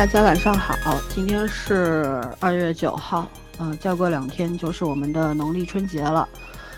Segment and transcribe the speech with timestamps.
[0.00, 3.28] 大家晚上好，今天是二月九号，
[3.58, 6.26] 嗯，再过两天就是我们的农历春节了。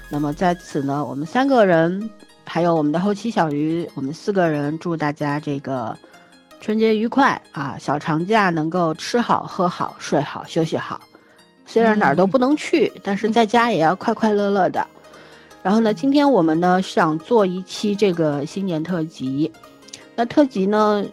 [0.09, 2.11] 那么在此呢，我们三个人，
[2.45, 5.97] 还有我们的后期小鱼，我们四个人祝大家这个
[6.61, 7.77] 春节愉快啊！
[7.79, 11.01] 小长假能够吃好、喝好、睡好、休息好。
[11.65, 14.85] 虽然哪儿都不能去，但是在家也要快快乐乐的。
[15.63, 19.53] 然后呢，今天我们呢想做一期这个新年特辑。
[20.17, 21.05] 那特辑呢，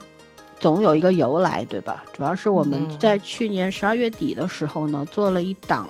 [0.60, 2.04] 总有一个由来，对吧？
[2.12, 5.90] 主要是我们在去年十二月底的时候呢，做了一档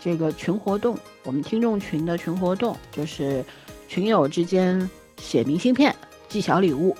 [0.00, 3.44] 这个群活动，我们听众群的群活动，就是
[3.88, 5.94] 群友之间写明信片、
[6.28, 6.96] 寄小礼物。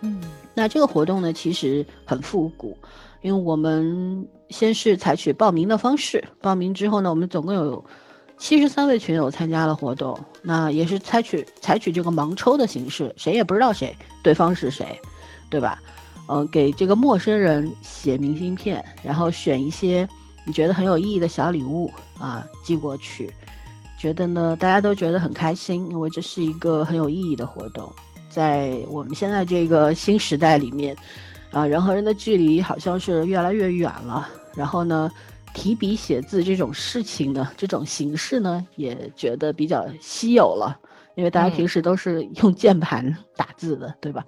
[0.00, 0.20] 嗯，
[0.54, 2.76] 那这个活动呢，其实很复古，
[3.20, 7.84] 因为我们先是采取报名的方式，报名之后呢，我们总共有
[8.38, 14.98] 七十三位群友参加了活动，那也是采取采取这个盲抽的形式，谁也不知道谁对方是谁，
[15.50, 15.82] 对吧？
[16.28, 20.08] 嗯，给这个陌生人写明信片，然后选一些
[20.44, 23.32] 你觉得很有意义的小礼物啊寄过去，
[23.98, 27.92] 觉得呢大家都觉得很开心，因为这是一个很有意义的活动。
[28.28, 30.94] 在我们现在这个新时代里面，
[31.52, 34.28] 啊，人和人的距离好像是越来越远了。
[34.54, 35.10] 然后呢，
[35.54, 40.78] 提笔写字这种事情呢，这种形式呢，也觉得比较稀有了，
[41.14, 44.24] 因为大家平时都是用 键盘打字的，对吧？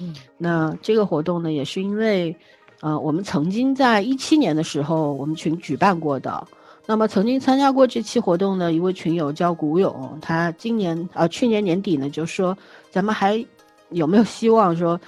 [0.00, 2.34] 嗯，那这个活动呢，也是因为，
[2.80, 6.46] 呃，我们曾经在一七年的时候，我们群举办过的。
[6.86, 12.56] 那么曾经参加过这期活动的一位群友叫古勇，他今年啊去年年底呢就说，
[12.90, 13.44] 咱们还
[13.90, 15.00] 有没有希望说，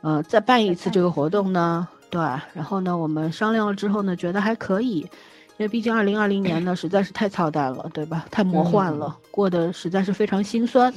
[0.00, 1.86] 呃再办一次这个活动呢？
[2.08, 2.20] 对，
[2.52, 8.26] 然后呢我们商量了之后呢，觉得还可以，因为毕竟二零二零年呢实在是太操蛋了，对吧？
[8.30, 10.92] 太魔幻了，过得实在是非常心酸，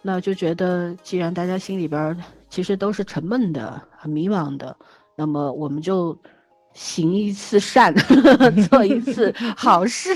[0.00, 2.16] 那就觉得既然大家心里边
[2.48, 4.76] 其实都是沉闷的、很迷茫的，
[5.16, 6.16] 那么我们就。
[6.78, 7.90] 行一次善，
[8.68, 10.12] 做一次 好事，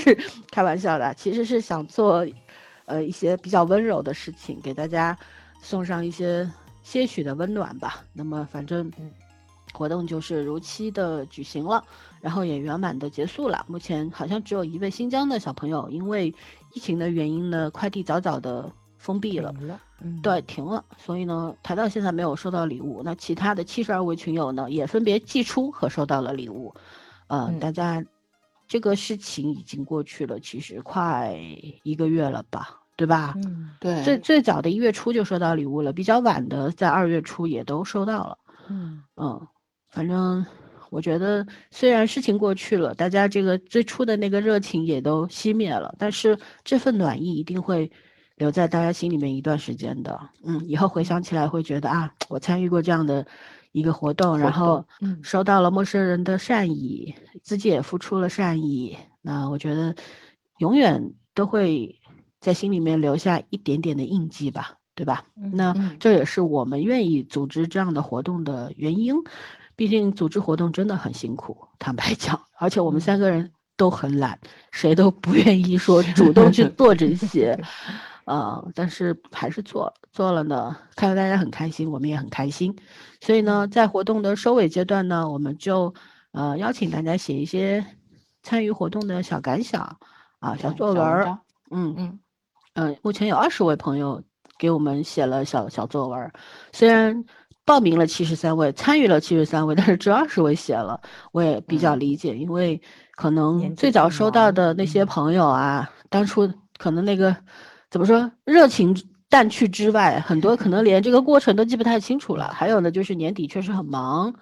[0.51, 2.23] 开玩笑的，其实是想做，
[2.85, 5.17] 呃，一些比较温柔的事情，给大家
[5.59, 6.47] 送上一些
[6.83, 8.05] 些许的温暖吧。
[8.13, 8.91] 那么，反正
[9.73, 11.83] 活动就是如期的举行了，
[12.21, 13.65] 然后也圆满的结束了。
[13.67, 16.31] 目前好像只有一位新疆的小朋友，因为
[16.73, 19.51] 疫情的原因呢，快递早早的封闭了。
[20.21, 23.01] 对，停了，所以呢，他到现在没有收到礼物。
[23.03, 26.73] 那其他的七十二位群友呢，也分别寄出和收到了礼物。
[27.27, 28.03] 呃，大家
[28.67, 31.35] 这个事情已经过去了，其实快
[31.83, 33.33] 一个月了吧，对吧？
[33.37, 34.03] 嗯，对。
[34.03, 38.37] 最最早的一月初就收到礼物了，比较晚的在二月初也都收到了。
[38.69, 39.47] 嗯嗯，
[39.89, 40.45] 反正
[40.89, 47.91] 我觉得，虽然事情过去了，大家这个最初的那个热情也都熄灭了，但是这份暖意一定会。
[48.41, 53.23] 留在大家心里面一段时间的，嗯，以后回想起来会觉得啊，我参与过这样的
[53.71, 54.83] 一个活动，然后
[55.21, 57.13] 收到了陌生人的善意，
[57.43, 59.93] 自己也付出了善意，那我觉得
[60.57, 61.95] 永远都会
[62.39, 65.23] 在心里面留下一点点的印记吧，对吧？
[65.53, 69.13] 那这也是我们愿意组织这样的活动的原因，
[69.75, 74.39] 毕竟组织活动真的很辛苦，坦白讲，而且我们三个人都很懒，
[74.71, 77.55] 谁都不愿意说主动去 做这些。
[78.25, 82.73] 呃，但是还是做做了呢，看到大家很开心，我们也很开心。
[83.19, 85.93] 所以呢，在活动的收尾阶段呢，我们就
[86.31, 87.83] 呃邀请大家写一些
[88.43, 89.97] 参与活动的小感想
[90.39, 91.25] 啊，小作文儿。
[91.71, 92.19] 嗯嗯
[92.75, 94.21] 嗯，目前有二十位朋友
[94.57, 96.31] 给我们写了小小作文，
[96.71, 97.25] 虽然
[97.65, 101.01] 报名了七十三位，参与了七十三位，但是只有二十位写了，
[101.31, 102.79] 我也比较理解，因为
[103.15, 106.47] 可能最早收到的那些朋友啊，当初
[106.77, 107.35] 可能那个。
[107.91, 108.31] 怎么说？
[108.45, 108.95] 热情
[109.29, 112.47] 淡去之外，很多可能连这个过程都记不太清楚了。
[112.53, 114.33] 还有呢，就是年底确实很忙，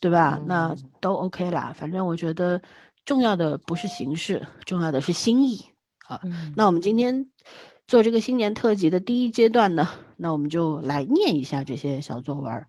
[0.00, 0.38] 对吧？
[0.44, 1.74] 那都 OK 啦。
[1.74, 2.60] 反正我觉得
[3.06, 5.64] 重要的不是形式，重要的是心意
[6.06, 6.20] 啊。
[6.54, 7.26] 那我们今天
[7.86, 12.66] 做这个新年特辑的第一阶段呢，那我们就来念一下这些小作文。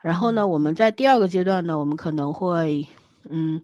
[0.00, 2.88] 然后呢，我们在第二个阶段呢，我们可能会
[3.28, 3.60] 嗯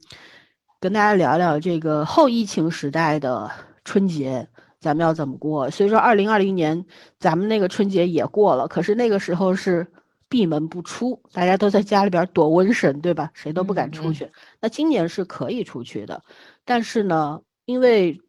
[0.80, 3.50] 跟大家聊聊这个后疫情时代的
[3.84, 4.48] 春节。
[4.84, 5.70] 咱们要怎么过？
[5.70, 6.84] 所以说，二零二零年
[7.18, 9.86] 咱们那个春节也过了，可是那个时候是
[10.28, 13.30] 闭门不出，大家都在家里边躲瘟神，对吧？
[13.32, 14.30] 谁都不敢出去。
[14.60, 16.22] 那今年是可以出去的，
[16.66, 18.20] 但是呢，因为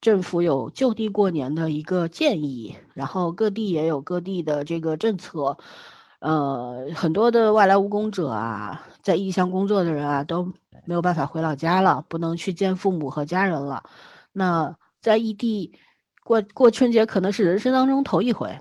[0.00, 5.58] 政府有就地过年的一个建议，然后各地也有各地的这个政策，
[6.20, 10.50] 呃，很多的外来务工者啊，在异乡工作的人啊，都
[10.86, 13.82] 没有办法回老家了，不能去见父母和家人了。
[14.32, 15.74] 那在异地。
[16.24, 18.60] 过过春节可能是人生当中头一回，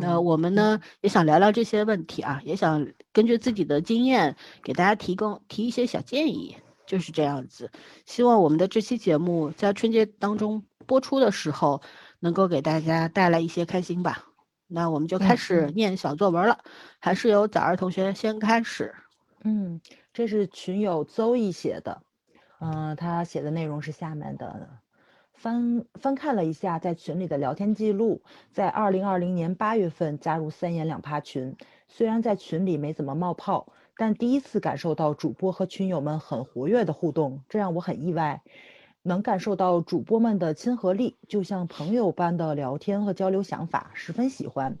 [0.00, 7.70] 那我们呢也想聊聊这些问题啊，也想根据自己的经验给大家提供提一些小建议，就是这样子。
[8.06, 11.82] 希望我们的这期节目在春节当中播出的时候，
[12.20, 14.24] 能够给大家带来一些开心吧。
[14.66, 16.58] 那我们就开始念小作文了，
[16.98, 18.94] 还是由早儿同学先开始。
[19.44, 19.80] 嗯，
[20.12, 22.02] 这是群友邹毅写的，
[22.60, 24.68] 嗯，他写的内容是下面的。
[25.42, 28.22] 翻翻看了一下在群里的聊天记录，
[28.52, 31.56] 在二零二零年八月份加入三言两趴群，
[31.88, 33.66] 虽然在群里没怎么冒泡，
[33.96, 38.40] 但第一次感受到主播和群友们很活跃的互动，这让我很意外。
[39.02, 44.78] 能感受到主播们的亲和力，就像朋友般的聊天和交流想法，十分喜欢。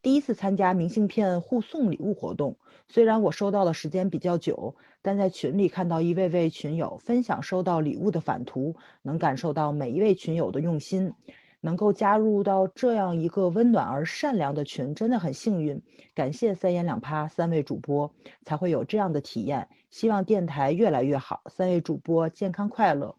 [0.00, 2.54] 第一次参加明信片互送礼物活动。
[2.88, 11.12] 虽然我收到的时间比较久，但在群里看到一位位群友分享收到礼物的返图，能感受到每一位群友的用心。
[11.60, 15.80] 能够加入到这样一个温暖而善良的群，真的很幸运。
[16.14, 18.12] 感谢三言两趴三位主播，
[18.44, 19.66] 才会有这样的体验。
[19.90, 23.16] 希望电台越来越好，三位主播健康快乐。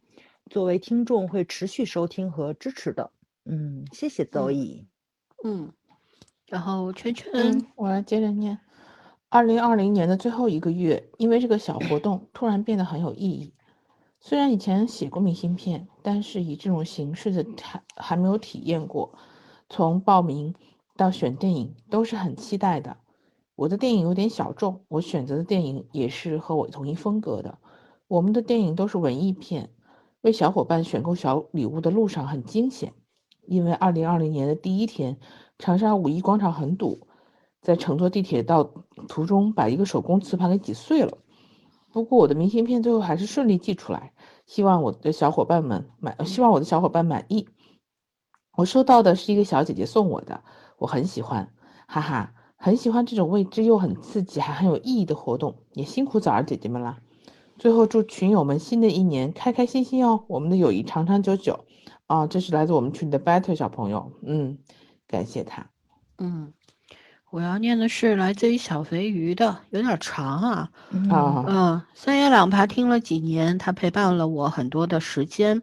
[0.51, 3.09] 作为听众会持续收听和支持的。
[3.45, 4.85] 嗯，谢谢邹毅。
[5.43, 5.71] 嗯，
[6.45, 8.59] 然后圈圈，我来接着念。
[9.35, 13.53] 二零二零年的最后一个月，因为这个小活动突然变得很有意义。
[14.21, 19.11] 虽然以前写过明信片，但是以这种形式的还还没有体验过。
[19.69, 20.55] 从报名
[20.95, 22.95] 到选电影都是很期待的。
[23.57, 27.57] 我的电影有点小众，我选择的电影也是和我同一风格的。
[28.07, 29.69] 我们的电影都是文艺片，
[30.21, 32.93] 为小伙伴选购小礼物的路上很惊险，
[33.45, 35.17] 因为二零二零年的第一天，
[35.59, 37.04] 长沙五一广场很堵。
[37.65, 38.63] 在乘坐地铁到
[39.07, 41.17] 途中，把一个手工瓷盘给挤碎了。
[41.91, 44.13] 不过我的明信片最后还是顺利寄出来，
[44.45, 47.47] 希望我的小伙伴们满，希望我的小伙伴满意。
[48.55, 50.43] 我收到的是一个小姐姐送我的，
[50.77, 51.51] 我很喜欢，
[51.87, 55.55] 哈哈，很喜欢这种未知又很刺激还很有意义的活动。
[55.73, 56.99] 也辛苦枣儿姐姐们啦。
[57.57, 61.65] 最后祝群友们新的一年开开心心哦，我们的友谊长长久久。
[62.07, 64.59] 啊，这是来自我们群的 Better 小朋友，嗯，
[65.07, 65.71] 感谢他，
[66.19, 66.53] 嗯。
[67.31, 70.69] 我要念的是来自于小肥鱼的，有点长啊。
[71.09, 75.61] 啊，嗯，三言两拍听了几年，他陪伴了我很多的时间。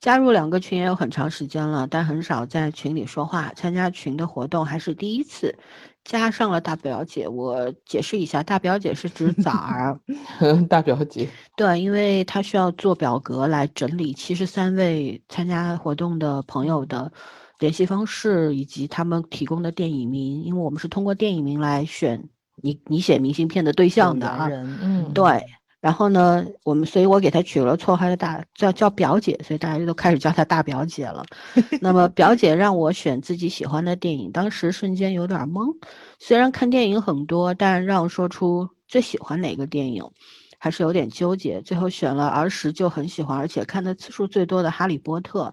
[0.00, 3.52] 加入两个群也有很长时间了，但很少在群里说话。
[3.54, 5.56] 参加群的活动还是第一次，
[6.04, 7.28] 加上了大表姐。
[7.28, 10.00] 我解释一下，大表姐是指崽儿。
[10.68, 11.28] 大表姐。
[11.56, 17.12] 对，因为她需要做表格来整理七十三位参加活动的朋友的。
[17.58, 22.28] 联系方式以及他们提供的电影名，因为我们是通过电影名来选
[22.62, 24.48] 你你写明信片的对象的啊，
[24.80, 25.44] 嗯，对。
[25.80, 31.24] 然后呢，我们所以我给他取了绰号叫大叫叫表姐，所以大家都开始叫她大表姐了。
[31.80, 35.72] 那么表姐让我选自己喜欢的电影，当时瞬间有点懵。
[36.18, 40.02] 虽然看电影很多，但让说出最喜欢哪个电影，
[40.58, 41.62] 还是有点纠结。
[41.62, 45.44] 最后选了儿时就很喜欢，而且看的次数最多的《哈利波特》。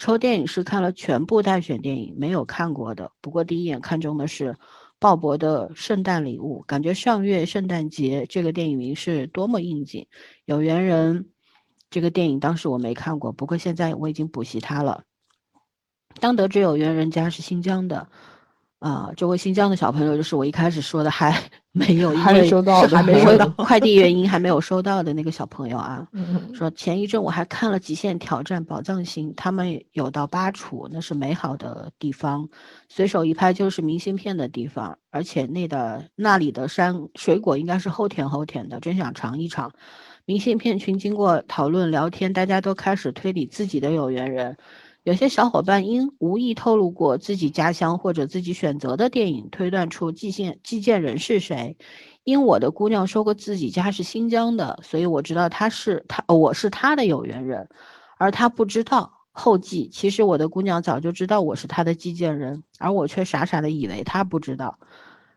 [0.00, 3.12] 抽电影是看了全部待选电影，没有看过的。
[3.20, 4.56] 不过第一眼看中的是
[4.98, 10.06] 鲍勃的《圣诞礼物》，感觉上月圣诞节这个电影名是多么应景。
[10.46, 11.28] 有缘人
[11.90, 15.04] 这个电影当时我没看过，不过现在我已经补习它了。
[16.18, 18.08] 当得知有缘人家是新疆的。
[18.80, 21.38] 啊，这位新疆的小朋友就是我一开始说的还
[21.70, 26.08] 没有，还没收到，还没收到快递原因还没有收到的那个小朋友啊。
[26.54, 32.48] 说前一阵我还看了《极限挑战：宝藏星》，他们有到巴楚，那是美好的地方，
[32.88, 39.70] 随手一拍就是明信片的地方，而且那的那里的山水果应该是齁甜齁甜的，真想尝一尝。
[40.24, 44.56] 明信片群经过讨论聊天，大家都开始推理自己的有缘人。
[45.02, 51.76] 有些小伙伴因无意透露过自己家乡或者自己选择的电影，推断出寄件寄件人是谁。
[52.24, 57.66] 因我的姑娘说过自己家是新疆的，所以我知道她是她，我是她的有缘人，
[58.18, 59.10] 而她不知道。
[59.32, 64.78] 后记，其实我的姑娘早就知道我是她的寄件人，而我却傻傻的以为她不知道。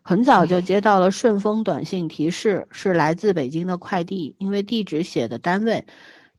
[0.02, 5.86] 很早就接到了顺丰短信提示，是来自北京的快递，因为地址写的单位。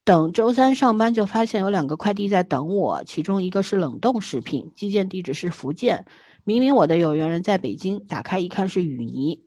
[0.05, 6.05] 等周三上班就发现有两个快递在等我，其中一个是冷冻食品，寄件地址是福建。
[6.43, 9.41] 明明我的有缘人在北京，打开一看是雨泥。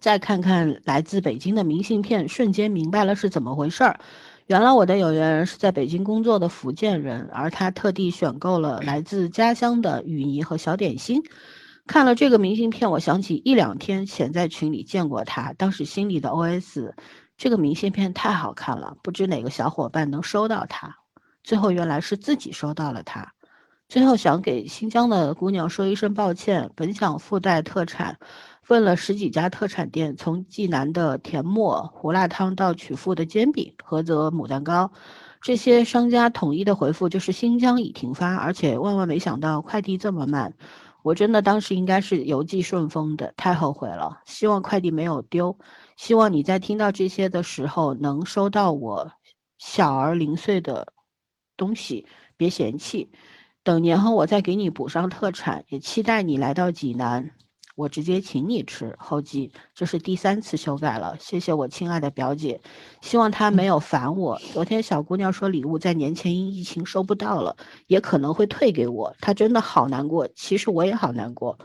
[0.00, 4.00] 再看看来自北京的明信片，瞬间明白了是怎么回事儿。
[4.48, 11.22] 原来我的有缘人是在北京工作的福建人，而他特地选购了来自家乡的雨泥和小点心。
[11.86, 16.92] 看了这个明信片，我想起一两天前在群里见过他，当时心里的 OS。
[17.42, 20.98] 这个明信片太好看了，不知哪个小伙伴能收到它。
[21.42, 23.32] 最后原来是自己收到了它。
[23.88, 28.16] 最后想给新疆的姑娘说一声抱歉，本想附带特产，
[28.68, 34.92] 问了十几家特产店，从济南的甜沫胡辣汤到曲阜的煎饼、菏泽牡丹糕，
[35.40, 40.54] 这些商家统一的回复就是新疆已停发，而且万万没想到快递这么慢。
[41.02, 44.20] 我真的当时应该是邮寄顺丰的，太后悔了。
[44.24, 45.58] 希望快递没有丢，
[45.96, 49.12] 希望你在听到这些的时候能收到我
[49.58, 50.92] 小而零碎的
[51.56, 52.06] 东西，
[52.36, 53.10] 别嫌弃。
[53.64, 57.30] 等年后我再给你补上特产，也期待你来到济南，
[57.74, 58.94] 我直接请你吃。
[58.98, 62.60] 后记，这是第三次修改了，谢谢我亲爱的表姐，
[63.00, 64.38] 希望她没有烦我。
[64.52, 70.28] 昨天小姑娘说礼物在年前因疫情收不到了，也可能会退给我，她真的好难过。
[70.34, 71.58] 其实我也好难过，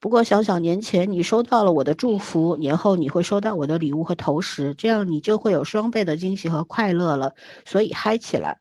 [0.00, 7.32] 不过想想年前你收到了我的祝福，年后你会收到我的礼物和投食，这样你就会有双倍的惊喜和快乐了。
[7.64, 8.58] 所以嗨起来！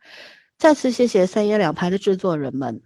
[0.57, 2.81] 再次谢谢三言两拍的制作人们，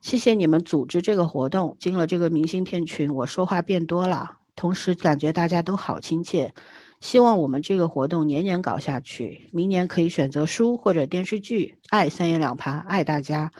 [0.00, 1.76] 谢谢你们组织这个活动。
[1.78, 6.54] 进了这个明信片群，我说话变多了，同时感觉大家都好亲切。
[7.00, 11.78] 希望我们这个活动年年搞下去，明年可以选择书或者电视剧。
[11.90, 13.52] 爱三言两拍，爱大家。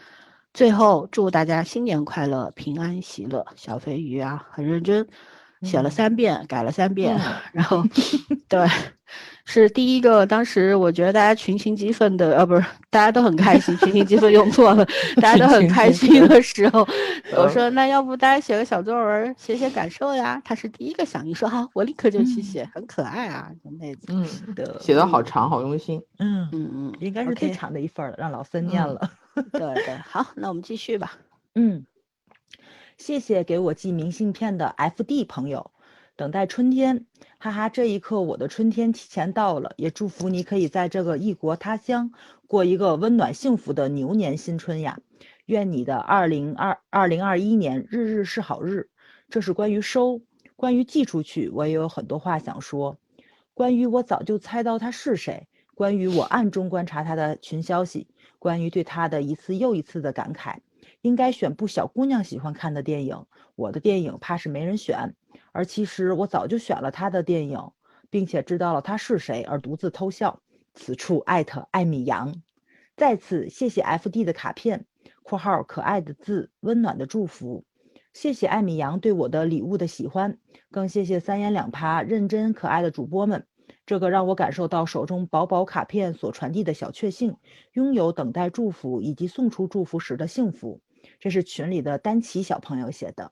[0.54, 3.44] 最后祝大家新年快乐，平安喜乐。
[3.56, 5.06] 小飞鱼啊，很认真，
[5.62, 7.18] 写了三遍，改了三遍，
[7.52, 7.84] 然后
[8.48, 8.66] 对。
[9.48, 14.84] 是第一个，当时我觉得大家群情激愤的，呃，不是，大家都很开心，群情激愤用错了，
[15.22, 16.80] 大家 都很开心的时候，
[17.36, 20.42] 我说那要不大家写个小作文，写写感受呀？
[20.44, 24.26] 他是第一个响应，说好，我立刻就去写，很可爱啊，这妹子，嗯，
[24.80, 29.08] 写的好长，好用心，嗯嗯嗯，应该是最长的一份了，让老森念了，
[29.52, 31.12] 对对，好，那我们继续吧，
[31.54, 31.86] 嗯，
[32.96, 35.70] 谢谢给我寄明信片的 FD 朋友。
[36.16, 37.04] 等待春天，
[37.38, 37.68] 哈哈！
[37.68, 39.74] 这一刻，我的春天提前到了。
[39.76, 42.10] 也祝福你可以在这个异国他乡
[42.46, 44.98] 过一个温暖幸福的牛年新春呀！
[45.44, 48.88] 愿你的二零二二零二一年日日是好日。
[49.28, 50.22] 这是关于收，
[50.56, 52.96] 关于寄出去，我也有很多话想说。
[53.52, 60.56] 关于我早就猜到他是谁，关于我暗中观察他的群消息，关于对他的一次又一次的感慨。
[61.06, 65.14] 应该选部小姑娘喜欢看的电影，我的电影怕是没人选。
[65.52, 67.70] 而其实我早就选了他的电影，
[68.10, 70.42] 并且知道了他是谁，而独自偷笑。
[70.74, 72.42] 此处艾特艾米扬，
[72.96, 74.84] 再次谢谢 F D 的卡片
[75.22, 77.64] （括号可爱的字，温暖的祝福）。
[78.12, 80.38] 谢谢艾米扬对我的礼物的喜欢，
[80.72, 83.46] 更谢谢三言两拍认真可爱的主播们。
[83.86, 87.36] 这个让我感受到手中薄薄卡片所传递的小确幸，
[87.74, 90.80] 拥有等待祝福以及送出祝福时的幸福。
[91.18, 93.30] 这是群里的丹奇小朋友写的，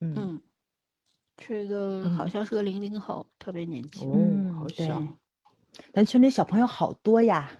[0.00, 0.40] 嗯。
[1.42, 5.16] 这个好像是个零零后，特别年轻，嗯，好像。
[5.94, 7.50] 咱群里小朋友好多呀，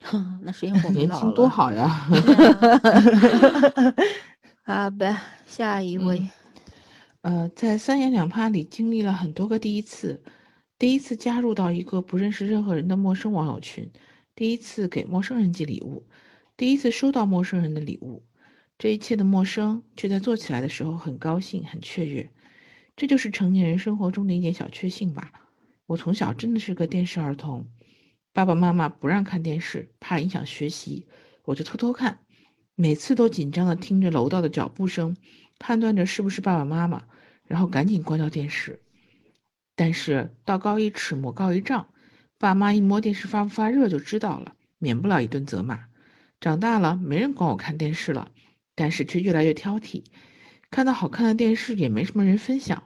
[0.40, 1.86] 那是因为我年轻多好呀。
[4.64, 6.30] 好吧，下一位。
[7.20, 10.22] 呃，在三言两拍里经历了很多个第一次：
[10.78, 13.86] 第一次加入到一个不认识任何人的陌生网友群，
[14.34, 16.02] 第一次给陌生人寄礼物，
[16.60, 18.22] 第一次收到陌生人的礼物。
[18.76, 22.28] 这一切的陌生，却在做起来的时候很高兴、很雀跃。
[22.96, 25.32] 这就是成年人生活中的一点小确幸吧。
[25.86, 27.66] 我从小真的是个电视儿童，
[28.34, 31.06] 爸爸妈妈不让看电视，怕影响学习，
[31.46, 32.18] 我就偷偷看。
[32.74, 35.16] 每次都紧张的听着楼道的脚步声，
[35.58, 37.04] 判断着是不是爸爸妈妈，
[37.46, 38.78] 然后赶紧关掉电视。
[39.74, 41.88] 但是道高一尺，魔高一丈，
[42.36, 45.88] 爸妈一摸电视发不发热就知道了，免不了一顿责骂。
[46.40, 48.30] 长大了，没人管我看电视了。
[48.74, 50.04] 但是却越来越挑剔，
[50.70, 52.84] 看到好看的电视也没什么人分享，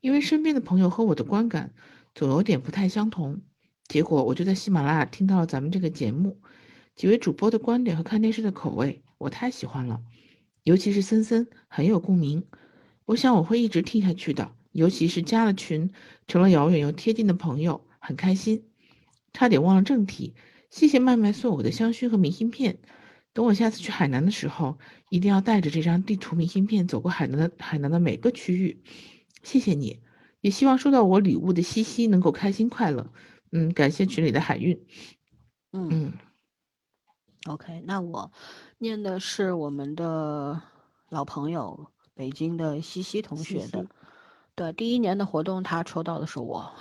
[0.00, 1.72] 因为身边的朋友和我的观感
[2.14, 3.40] 总有点不太相同。
[3.88, 6.40] 结果我就在喜马拉雅听到了咱们这个节目，
[6.94, 10.00] 几位主播的观点和看电视的口味，我太喜欢了，
[10.62, 12.44] 尤其是森森很有共鸣。
[13.06, 15.90] 我想我会一直听下去的，尤其是加了群，
[16.28, 18.62] 成了遥远又贴近的朋友，很开心。
[19.32, 20.34] 差点忘了正题，
[20.72, 22.78] 谢谢麦麦送我的香薰和明信片。
[23.34, 24.78] 等我下次去海南的时候，
[25.10, 28.82] 一定要带着这张地图明信片走过海南的海南的每个区域。
[29.42, 30.00] 谢谢你，
[30.40, 33.12] 也希望收到我礼物的西西能够开心快乐。
[33.50, 34.82] 嗯，感谢群里的海运。
[35.74, 36.14] 嗯
[37.46, 38.32] ，OK，那我
[38.78, 40.58] 念的是我们的
[41.10, 43.84] 老朋友北京的西西同学的。
[44.54, 46.72] 对，第一年的活动他抽到的是我，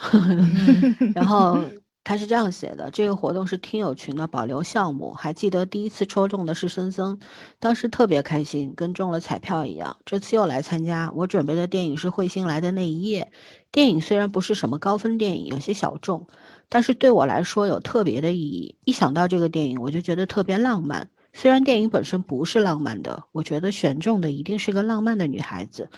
[1.14, 1.60] 然后。
[2.03, 7.20] 他是这样写的：这个活动是听友群的保留项目，还记得第一次抽中的是森森，
[7.60, 9.98] 当时特别开心，跟中了彩票一样。
[10.05, 13.31] 这次又来参加，我准备的电影是彗星来的那一夜。
[13.72, 16.27] 电影虽然不是什么高分电影，有些小众，
[16.70, 18.75] 但是对我来说有特别的意义。
[18.84, 21.10] 一想到这个电影，我就觉得特别浪漫。
[21.34, 25.89] 虽然电影本身不是浪漫的，我觉得选中的一定是个浪漫的女孩子。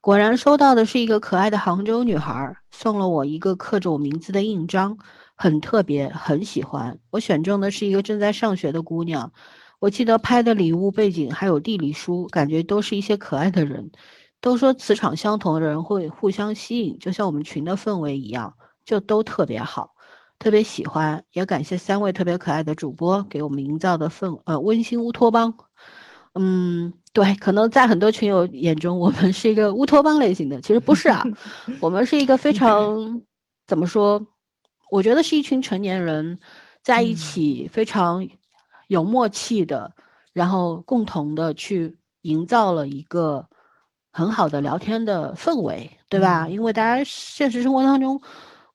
[0.00, 4.98] 果然收到的是一个可爱的杭州女孩，送了我一个刻着我名字的印章，
[5.36, 6.98] 很特别，很喜欢。
[7.10, 9.30] 我选中的是一个正在上学的姑娘。
[9.78, 13.90] 我记得拍的礼物背景还有地理书，感觉都是一些可爱的人。
[14.40, 19.90] 都说磁场相同的人会互相吸引，就像我们群的氛围一样，就都特别好，
[20.38, 21.22] 特别喜欢。
[21.32, 25.52] 也感谢三位特别可爱的主播给我们营造的氛呃温馨乌托邦。
[26.34, 31.24] 嗯，对，可能在很多群友眼中，我们是一个乌托邦类型的，其实不是啊，
[31.80, 33.22] 我们是一个非常
[33.66, 34.24] 怎么说？
[34.90, 36.38] 我觉得是一群成年人
[36.82, 38.26] 在一起非常。
[38.88, 39.92] 有默契的，
[40.32, 43.44] 然后共同的去营造了一个
[44.12, 46.48] 很好的聊天的氛围，对吧？
[46.48, 48.22] 因为大家现实生活当中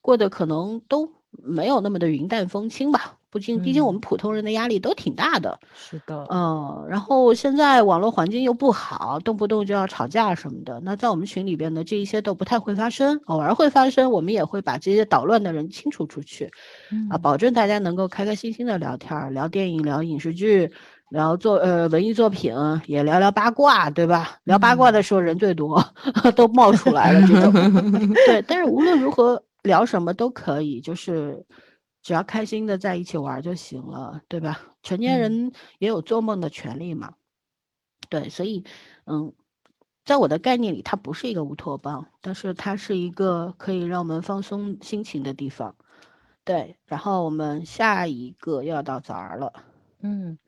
[0.01, 3.17] 过得可能都没有那么的云淡风轻吧。
[3.31, 5.57] 不竟，毕竟我们普通人的压力都挺大的。
[5.73, 10.81] 是的，嗯，然后现在网络环境又不好，动不动就要吵架什么的。
[10.83, 16.51] 那在我们群里边呢，这一些都不太会发生，偶尔会发生，我们也会把这些捣乱的人清除出去，
[17.09, 20.69] 啊，保证大家能够开开心心的聊天，聊电影，聊影视剧，
[21.09, 22.53] 聊作呃文艺作品，
[22.85, 24.37] 也聊聊八卦，对吧？
[24.43, 25.81] 聊八卦的时候人最多，
[26.35, 27.53] 都冒出来了这种。
[28.27, 31.45] 对，但是无论如何聊什么都可以，就是。
[32.01, 34.59] 只要开心的在一起玩就行了，对吧？
[34.81, 37.13] 成年人也有做梦的权利嘛。
[38.09, 38.63] 对，所以，
[39.05, 39.33] 嗯，
[40.03, 45.75] 在我的概念里，它不是一个乌托邦，但是它是一个可以让我们放松心情的地方。
[46.43, 49.53] 对，然后我们下一个又要到早儿了。
[50.01, 50.39] 嗯，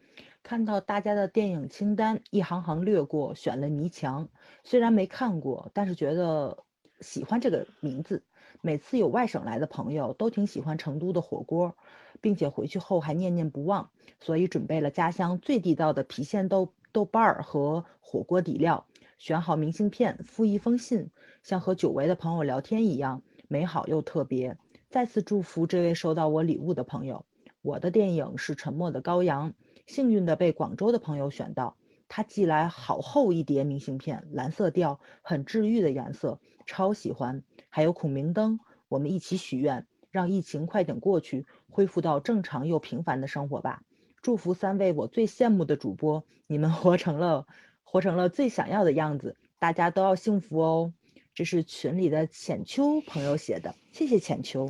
[0.42, 4.26] 看到大家的电影清单，一行行略过，选了《迷墙》，
[4.64, 6.58] 虽然没看过，但是觉得
[7.00, 8.24] 喜欢这个名字。
[8.66, 11.76] 每次有外省来的朋友，都挺喜欢成都的火锅，
[12.22, 13.90] 并且回去后还念念不忘，
[14.22, 18.86] 所以准备了家乡最地道的郫县豆豆瓣儿和火锅底料，
[19.18, 21.10] 选好明信片，附一封信，
[21.44, 24.58] 像和久违的朋友聊天一样，美好又特别。
[24.90, 27.26] 再次祝福这位收到我礼物的朋友。
[27.62, 29.52] 我的电影是《沉默的羔羊》，
[29.88, 31.76] 幸运的被广州的朋友选到，
[32.08, 37.44] 他寄来好厚一叠明信片，蓝色调，很治愈的颜色，超喜欢。
[37.76, 43.82] 还有孔明灯，我们一起许愿，让疫情快点过去，恢复到正常又平凡的生活吧。
[44.22, 47.48] 祝福三位我最羡慕的主播，你们 活成了，
[47.84, 50.94] 活成了最想要的样子，大家都要幸福哦。
[51.34, 54.70] 这是群里的浅秋朋友写的，谢谢浅秋。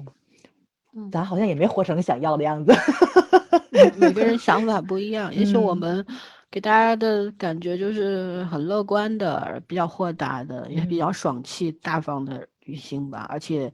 [0.96, 2.72] 嗯，咱好像也没活成想要的样子。
[4.00, 6.06] 每个人想法不一样，也许我们
[6.50, 12.48] 给大家的感觉就是很乐观的，比较豁达的，也比较爽气大方的。
[12.65, 13.71] 女性吧，而且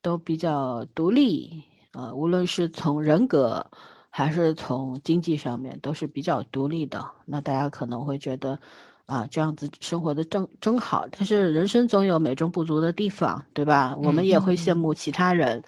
[0.00, 3.70] 都比较独立，呃，无论是从人格
[4.10, 7.04] 还是从经济上面，都是比较独立的。
[7.24, 8.58] 那大家可能会觉得，
[9.06, 11.06] 啊，这样子生活的正真好。
[11.10, 13.96] 但是人生总有美中不足的地方，对吧？
[13.96, 15.62] 我们也会羡慕其他人，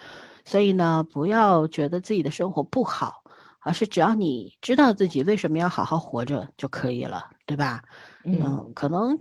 [0.44, 3.22] 所以呢，不要觉得自己的生活不好，
[3.60, 7.82] 而是只要你知道自己为什么要好好活着就可以了，对吧？
[8.24, 9.18] 嗯，可能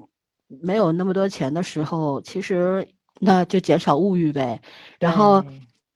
[0.48, 2.88] 没有那么多钱的时候，其实。
[3.20, 4.62] 那就减少物欲呗，
[5.00, 5.44] 然后，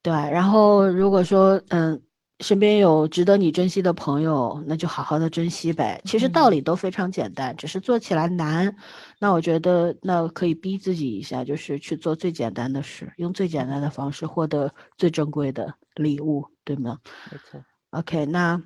[0.02, 2.02] 对，然后如果说嗯，
[2.40, 6.00] 身边有值得你珍惜的朋友，那就好好的珍惜呗。
[6.06, 8.76] 其实道理都非常简单，只是做起来难。
[9.20, 17.00] 那我觉得那可以逼自己一下，就是去做最简单的事，用最简单的方式获得最珍贵的礼物，对吗？
[17.32, 17.62] 没错。
[17.90, 18.62] OK，那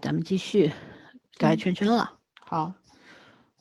[0.00, 0.72] 咱们继续
[1.36, 2.12] 改圈圈了。
[2.40, 2.72] 好，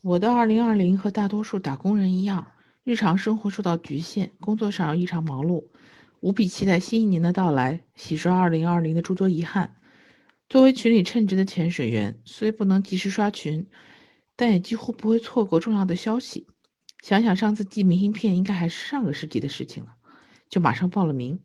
[0.01, 2.45] 我的二零二零和大多数打工人一样。
[2.83, 5.63] 日常生活受到局限，工作上又异常忙碌，
[6.19, 9.77] 无比期待新一年的到来，洗刷二零二零的诸多遗憾。
[10.49, 13.65] 作为群里称职的潜水员，虽不能及时刷群，
[14.35, 16.45] 但也几乎不会错过重要的消息。
[17.01, 19.93] 想想上次寄明信片，应该还是上个世纪的事情了，
[20.49, 21.39] 就马上报了名。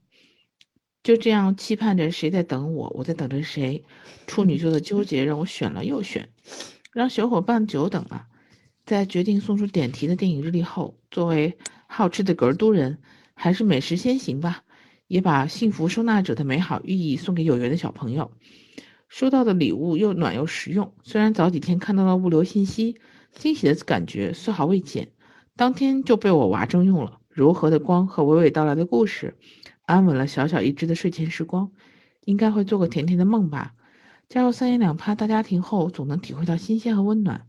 [1.05, 3.85] 就这样期盼着谁在等我，我在等着谁。
[4.27, 6.29] 处女座的纠结让我选了又选，
[6.93, 8.27] 让小伙伴久等了。
[8.89, 12.97] 在决定送出点题的电影日历后，作为好吃的格尔都人，
[13.35, 14.63] 还是美食先行吧。
[15.09, 18.31] 也把幸福收纳者的美好寓意送给有缘的小朋友。
[19.07, 22.97] 收到的礼物又暖又实用，虽然早几天看到了物流信息，
[23.35, 25.09] 惊喜的感觉丝毫未减。
[25.55, 27.19] 当天就被我娃征用了。
[27.29, 29.37] 柔和的光和娓娓道来的故事，
[29.85, 31.71] 安稳了小小一只的睡前时光。
[32.25, 33.75] 应该会做个甜甜的梦吧。
[34.31, 37.43] 加入三言两拍大家庭后，总能体会到新鲜和温暖。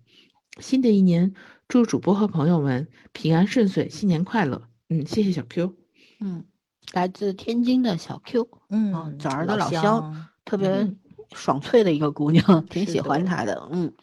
[0.59, 1.33] 新的一年，
[1.67, 4.61] 祝主播和朋友们平安顺遂，新年快乐。
[4.89, 5.75] 嗯，谢谢小 Q。
[6.19, 6.45] 嗯，
[6.93, 8.47] 来自天津的小 Q。
[8.69, 10.95] 嗯，早儿的老乡，特别
[11.33, 13.67] 爽脆的一个姑娘，挺喜欢她的。
[13.71, 13.93] 嗯，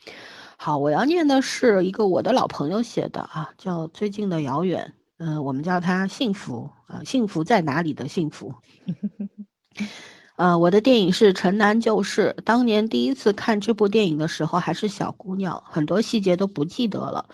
[0.56, 4.94] 好，我要念的是一个我的老朋友写的啊，叫《最近的遥远》。
[5.18, 8.54] 嗯、我们叫它幸福啊，幸福在哪里的幸福。
[10.36, 12.34] 呃，我的电影是《城南旧事》。
[12.42, 17.26] 当年第一次看这部电影的时候，还是小姑娘，很多细节都不记得了，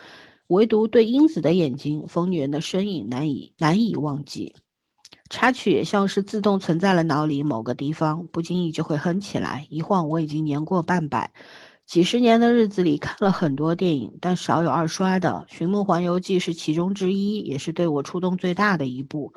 [0.46, 4.54] 唯独对英子的眼睛、疯女人的身影难以难以忘记。
[5.28, 9.66] 插曲也像是自动存在了脑里某个地方，不经意就会哼起来。
[9.68, 11.32] 一晃我已经年过半百，
[11.84, 19.32] 几十年的日子里看了很多电影，但少有二刷的《寻梦环游记》是其中之一，也是对我触动最大的一部。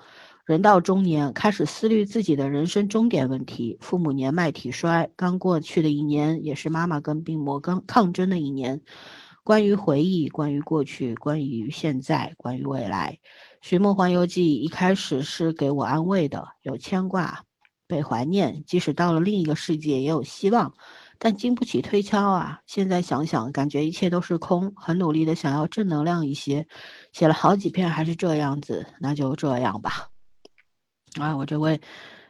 [0.46, 3.80] 人到中年，开始思虑自己的人生终点问题。
[3.82, 8.80] 父母年迈体衰，刚过去的一年也是妈妈跟病魔刚抗争的一年。
[9.44, 13.18] 关于回忆，关于过去，关于现在，关于未来，
[13.68, 17.44] 《寻梦环游记》一开始是给我安慰的，有牵挂，
[17.88, 18.64] 被怀念。
[18.68, 20.76] 即使到了另一个世界，也有希望，
[21.18, 22.62] 但经不起推敲啊！
[22.68, 24.74] 现在想想，感觉一切都是空。
[24.76, 26.68] 很努力的想要正能量一些，
[27.14, 30.10] 写了好几篇还是这样子，那就这样吧。
[31.20, 31.80] 啊，我这位，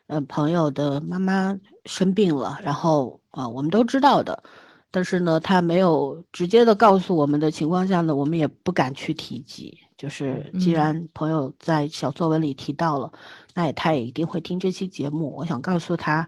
[0.08, 4.44] 呃，朋友的妈妈生病了，然后啊，我们都知道的，
[4.92, 9.78] 但是呢，他没有直接的告诉我们的情况下呢，我们也不敢去提及。
[9.98, 13.12] 就是既嗯然朋友在小作文里提到了，
[13.54, 15.34] 那也他也一定会听这期节目。
[15.38, 16.28] 我想告诉他，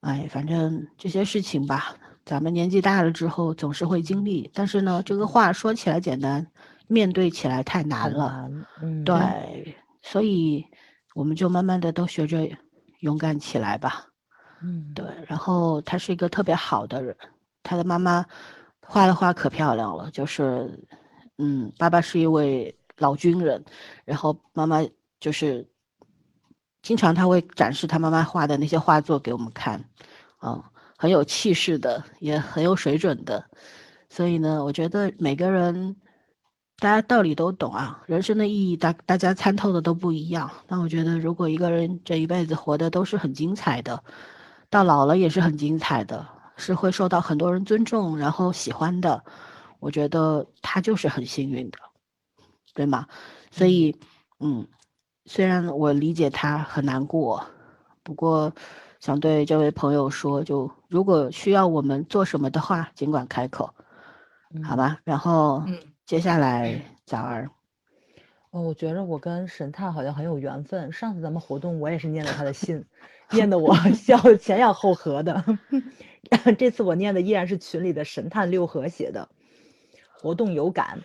[0.00, 6.46] 哎，反正这些事情吧，咱们年纪大了之后总是会经历，但是呢，这个话说起来简单，
[6.86, 8.28] 面对起来太难了。
[8.28, 10.66] 难，嗯，对，所以
[11.18, 12.48] 我们就慢慢的都学着
[13.00, 14.06] 勇敢起来吧。
[14.62, 17.16] 嗯，对，然后他是一个特别好的人，
[17.64, 18.24] 他的妈妈
[18.86, 20.78] 画的画可漂亮了，就是，
[21.38, 23.64] 嗯，爸爸是一位老军人，
[24.04, 24.78] 然后妈妈
[25.18, 25.68] 就是
[26.82, 29.84] 经常他会展示他妈妈画的那些画作给我们看，
[30.36, 33.44] 啊、很有气势的，也很有水准的，
[34.08, 35.96] 所以呢，我觉得每个人。
[36.80, 40.48] 大家道理都懂啊，人生的意义大大家参透的都不一样。
[40.68, 44.00] 那我觉得，如果一个人这一辈子活的都是很精彩的，
[44.70, 46.24] 到老了也是很精彩的，
[46.56, 49.24] 是会受到很多人尊重，然后喜欢的，
[49.80, 51.78] 我觉得他就是很幸运的，
[52.74, 53.06] 对吗？
[53.50, 53.96] 所以，
[54.38, 54.64] 嗯，
[55.26, 57.44] 虽然我理解他很难过，
[58.04, 58.52] 不过
[59.00, 63.64] 想对这位朋友说，就如果需要我们做什么的话，尽管开口，
[64.64, 64.76] 好嗯？
[64.76, 64.98] 吧？
[65.02, 65.76] 然后嗯
[66.08, 67.50] 接下来小二，
[68.50, 70.90] 哦，我觉着我跟神探好像很有缘分。
[70.90, 72.82] 上次咱们活动我也是念了他的信，
[73.30, 75.44] 念的我 笑得前仰后合的。
[76.56, 79.28] 这次我念的依然是群里的神探六合写的。
[80.18, 81.00] 活动有感，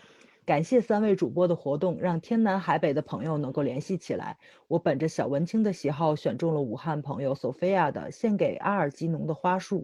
[0.45, 4.37] 感谢三位主播的活动，让天南海北的朋友能够联系起来。
[4.69, 9.81] 我本着小文青的喜好，选中了武汉朋友 Sophia 的《献给阿尔吉农的花束》。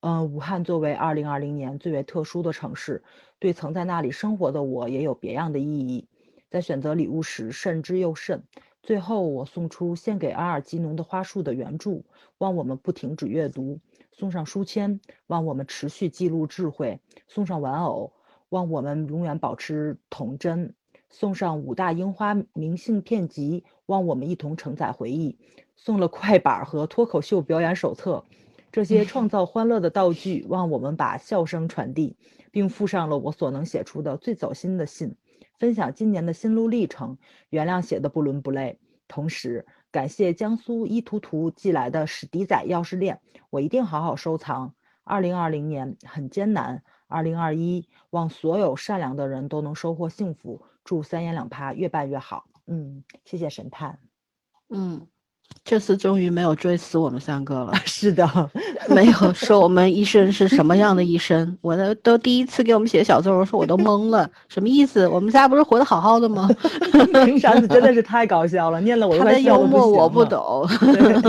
[0.00, 3.02] 嗯，武汉作为2020年最为特殊的城市，
[3.40, 6.06] 对曾在那里生活的我也有别样的意义。
[6.50, 8.44] 在选择礼物时慎之又慎。
[8.80, 12.04] 最后，我送出献给阿尔吉农的花束的原著，
[12.38, 13.80] 望我们不停止阅读；
[14.12, 18.12] 送上书签，望我们持续记录智慧；送上玩偶，
[18.50, 20.68] 望我们永远保持童真；
[21.10, 25.36] 送上五大樱花明信片集，望我们一同承载回忆；
[25.74, 28.24] 送了快板和脱口秀表演手册。
[28.70, 32.16] 这些创造欢乐的道具，望我们把笑声传递，
[32.50, 35.16] 并附上了我所能写出的最走心的信，
[35.58, 37.16] 分享今年的心路历程。
[37.50, 38.78] 原谅写的不伦不类，
[39.08, 44.74] 同时感谢江苏一图图寄来的史迪仔钥匙链，我一定好好收藏。
[45.02, 52.44] 二零二零年很艰难，二零二一望所有善良的人都能收获幸福，祝三言两拍越办越好。
[52.66, 53.98] 嗯，谢谢神探。
[54.68, 55.08] 嗯，
[55.64, 57.74] 这次终于没有追死我们三个了。
[57.84, 58.26] 是的，
[58.88, 65.06] 没有说我们医生是什么样的医生，我的都第一次给我们写小作文，说我都懵了，什么意思？
[65.06, 66.48] 我们仨不是活得好好的吗？
[67.38, 70.08] 上次真的是太搞笑了，念了我的快笑幽默我。
[70.08, 70.66] 不懂。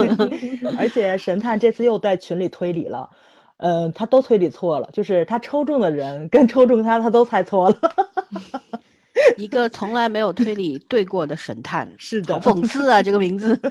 [0.80, 3.10] 而且神探这次又在群里推理了，
[3.58, 7.76] 呃，他都推理错了，就是他抽中的人跟抽中他，他都猜错了。
[9.38, 13.56] 一个从来没有推理 对过的神探，是的讽刺啊，这个名字。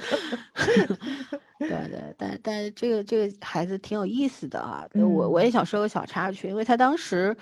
[1.58, 7.36] 对 对，但但这个这个孩子挺有意思的啊，就我我也嗯想说个小插曲，因为他当时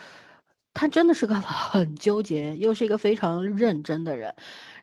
[0.73, 4.35] 他真的是个很纠结，又是一个非常认真的人。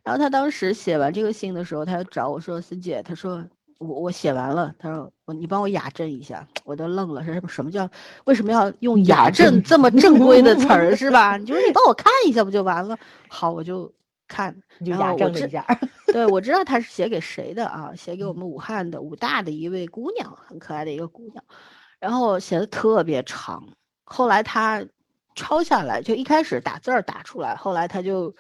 [0.04, 3.44] 然后他当时写完这个信的时候，他就找我说：“思姐，他说
[3.84, 7.90] 我我写完了，他说我你帮我雅正一下。”我都愣了，说什么什么叫
[8.26, 11.36] 为什么要用雅雅正正这么正规的词儿 是吧？
[11.38, 12.98] 你就说你帮我看一下不就完了？
[13.28, 13.92] 好，我就
[14.28, 15.80] 看，你就雅然后我知正了一下。
[16.08, 17.94] 对，我知道他是写给谁的啊？
[17.96, 21.44] 写给我嗯们武汉的武大的一位姑娘，很可爱的一个姑娘。
[22.00, 23.64] 然后写的特别长。
[24.06, 24.86] 后来他
[25.36, 28.34] 抄下来，就一开始打字儿打出来，后来他就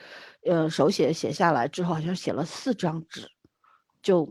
[0.46, 3.28] 呃手写写下来之后，好像写了四张纸，
[4.02, 4.28] 就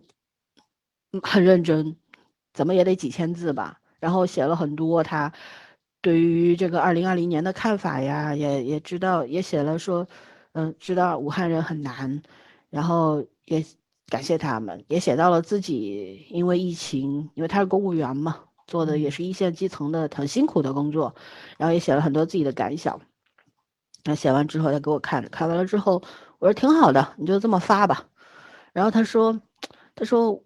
[1.23, 1.97] 很认真，
[2.55, 3.79] 怎么也得几千字吧。
[3.99, 5.33] 然后写了很多他
[6.01, 10.07] 对于这个二零二零年的看法呀，也也知道，也写了说，
[10.53, 12.23] 嗯，知道武汉人很难，
[12.71, 13.65] 然后也
[14.09, 18.45] 感谢他们，也写到了自己因为疫情，因为他是公务员嘛。
[18.69, 21.15] 做的也是一线基层的很辛苦的工作，
[21.59, 22.99] 然后也写了很多自己的感想。
[24.05, 26.03] 那写完之后，他给我看，看完了之后，
[26.39, 28.07] 我说挺好的，你就这么发吧。
[28.73, 29.39] 然后他说，
[29.95, 30.43] 他说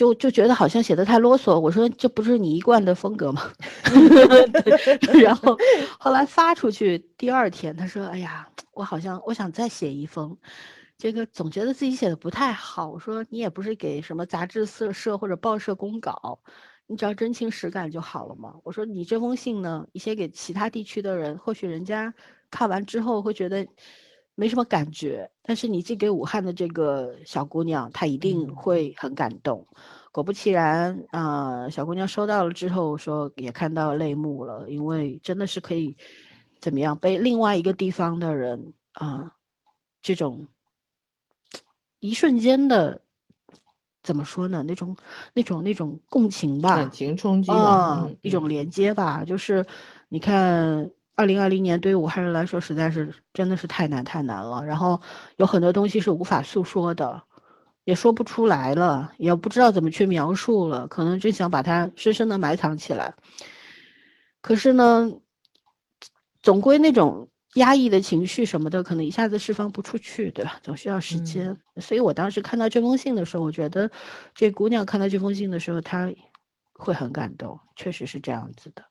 [0.00, 1.60] 就就觉得好像写的太啰嗦。
[1.60, 3.52] 我说这不是你一贯的风格吗？
[5.22, 5.54] 然后
[5.98, 10.34] 后来发出去第二天，他说，哎呀，我好像我想再写一封，
[10.96, 12.88] 这个总觉得自己写的不太好。
[12.88, 16.40] 我说你也不是给什么杂志社社或者报社公稿。
[16.86, 18.54] 你只要真情实感就好了嘛。
[18.64, 22.14] 我说你这封信呢，你写给其他地区的人，或许人家
[22.50, 23.66] 看完之后会觉得
[24.34, 29.66] 没什么感觉，但是你寄给武汉的这个小姑娘，她一定会很感动。
[30.12, 35.96] 果不其然啊，小姑娘收到了之后说也看到泪目了，因为真的是可以
[36.60, 39.32] 怎么样被另外一个地方的人啊，
[40.02, 40.48] 这种
[41.98, 43.02] 一瞬间的。
[44.02, 44.64] 怎么说呢？
[44.66, 44.96] 那种、
[45.34, 49.22] 那种、那种共情吧，感情冲击啊，一种连接吧。
[49.22, 49.64] 就是
[50.08, 54.64] 你看，二零二零年对于武汉人来说，实在是真的是太难太难了。
[54.64, 54.98] 然后
[55.36, 57.22] 有很多东西是无法诉说的，
[57.84, 60.88] 也说不出来了，也不知道怎么去描述了。
[60.88, 63.12] 可能就想把它深深的埋藏起来。
[64.40, 65.12] 可是呢，
[66.42, 67.28] 总归那种。
[67.54, 70.60] 压抑的情绪什么的，可能一下子释放不出去，对吧？
[70.62, 71.58] 总需要时间。
[71.78, 73.90] 所以我当时看到这封信的时候，我觉得
[74.36, 76.08] 这姑娘看到这封信的时候，她
[76.74, 78.84] 会很感动，确实是这样子的，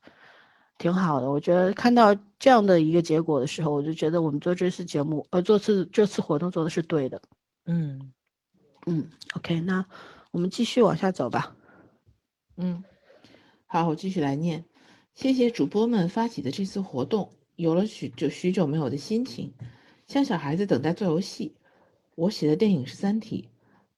[0.79, 1.29] 挺好的。
[1.29, 7.21] 我觉得看到这样的一个结果的时候，我就觉得我们做这次节目，呃，做次这次活动做的是对的。
[7.65, 8.11] 嗯
[8.87, 9.85] 嗯，OK，那
[10.31, 11.55] 我们继续往下走吧。
[12.57, 12.83] 嗯，
[13.67, 14.65] 好，我继续来念。
[15.13, 17.29] 谢谢主播们发起的这次活动。
[17.55, 19.53] 有了许久许久没有的心情，
[20.07, 21.53] 像小孩子等待做游戏。
[22.15, 23.47] 我写的电影是《三体》，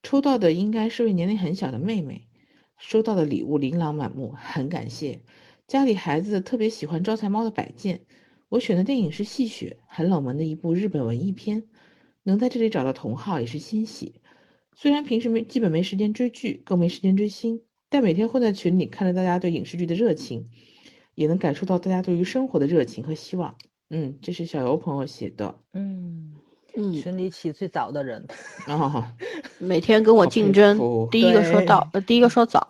[0.01, 2.27] 抽到的应该是位年龄很小的妹妹，
[2.79, 5.21] 收到的礼物琳琅满目，很感谢。
[5.71, 8.01] 家里孩子特别喜欢招财猫的摆件。
[8.49, 11.63] 我选的电影是《戏雪》，很冷门的一部日本文艺片，
[12.23, 14.15] 能在这里找到同好也是欣喜。
[14.75, 20.49] 虽然平时没基本没时间追剧，更没时间追星，但每天混在群里看着大家对影视剧的热情。
[21.15, 23.55] 也能感受到大家对于生活的热情和希望。
[23.89, 25.57] 嗯，这是小游朋友写的。
[25.71, 26.33] 嗯
[26.75, 28.25] 嗯，群里起最早的人，
[28.67, 29.11] 啊，
[29.59, 30.77] 每天跟我竞争，
[31.09, 32.67] 第一个说到，第一个说早。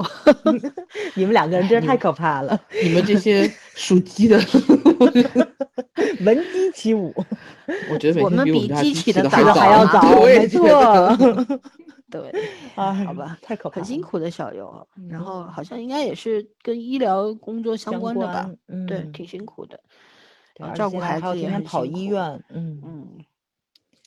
[1.15, 2.59] 你们两个人真是太可怕了。
[2.83, 4.37] 你们这些 属鸡的，
[6.21, 7.13] 闻鸡起舞。
[7.91, 10.67] 我觉得我们比鸡起的早还要早，没错。
[12.09, 12.29] 对，
[12.75, 18.51] 啊，好吧，太可怕，很辛苦的小游，然后好像应该也是跟医疗工作相关的吧，
[18.85, 19.79] 对，挺辛苦的，
[20.75, 23.07] 照顾孩子也很跑医院，嗯嗯，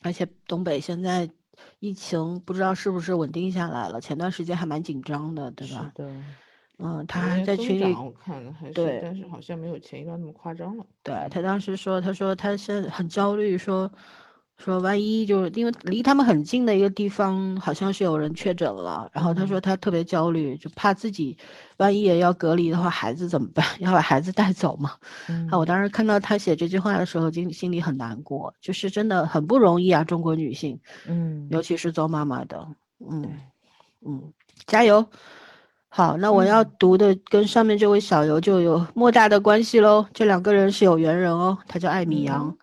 [0.04, 1.28] 而且东北现在
[1.80, 5.90] 疫情不知道是不是稳定下来了，前段时间还蛮紧张的，对吧？
[5.94, 6.06] 对，
[6.78, 10.84] 嗯，他还在群里，我看了还是，对，但是好像没有前一段那么夸张了。
[11.02, 13.90] 对他当时说，他说他现在很焦虑，说。
[14.56, 21.36] 说万一就是因为离他们很近的一个地方，好像是有人确诊了，然后他说他特别焦虑，就怕自己
[21.76, 23.66] 万一也要隔离的话，孩子怎么办？
[23.80, 24.92] 要把孩子带走嘛？
[25.50, 32.66] 啊，我当时看到他写这句话的时候，心心里很难过，就是真的很不容易啊，中国女性，嗯，尤其是做妈妈的，
[33.10, 33.28] 嗯
[34.06, 34.32] 嗯，
[34.66, 35.04] 加油！
[35.88, 42.56] 好，那我要读的跟上面这位小游就有莫大的关系喽，这两个人是有缘人哦，他叫艾米扬。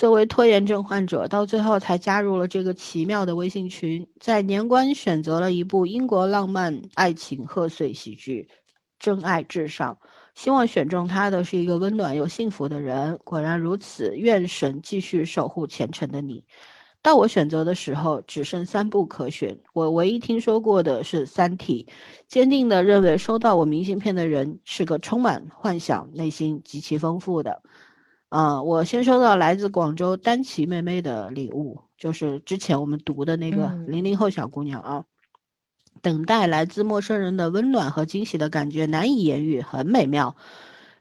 [0.00, 8.48] 作为拖延症患者，到最后才加入了这个奇妙的微信群，在年关选择了一部英国浪漫爱情贺岁喜剧
[8.98, 9.92] 《真爱至上》，
[10.34, 13.18] 希望选中他的是一个温暖又幸福的人。
[13.24, 16.42] 果然如此，愿神继续守护虔诚的你。
[17.02, 21.86] 到我选择的时候，只剩三部可选，我唯一听说过的是《三体》，
[22.26, 27.60] 坚定地认为收到我明信片的人是个充满幻想、内心极其丰富的。
[28.30, 35.04] 啊，我先收到来自广州丹琪妹妹的礼物，就是之前我们读的那个零零后小姑娘啊。
[36.00, 40.34] 等待来自陌生人的温暖和惊喜的感觉难以言喻，很美妙。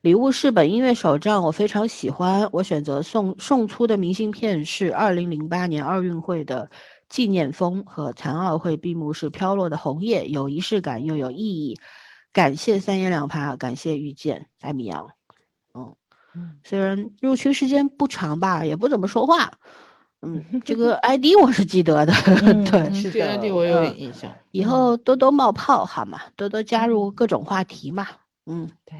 [0.01, 2.49] 礼物是本音乐手账，我非常喜欢。
[2.51, 6.69] 我选择送送出的明信片是二零零八年奥运会的
[7.07, 11.79] 纪念风和残奥会闭幕式飘落的红叶，有仪式感又有意义。
[12.33, 15.07] 感谢三言两拍，感谢遇见艾米扬。
[15.73, 15.95] 嗯，嗯
[16.63, 19.51] 虽然入群时间不长吧，也不怎么说话。
[20.21, 22.13] 嗯，这个 ID 我是记得的，
[22.69, 24.29] 对，嗯是这个的地我有印象。
[24.51, 26.19] 以后多多冒泡好吗？
[26.35, 28.07] 多多加入各种话题嘛。
[28.45, 28.97] 嗯对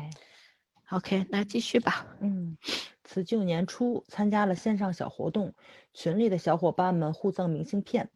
[0.91, 2.05] ，，OK，那继续吧。
[2.21, 2.57] 嗯，
[3.03, 5.53] 辞旧年初参加了线上小活动，
[5.93, 8.09] 群里的小伙伴们互赠明信片，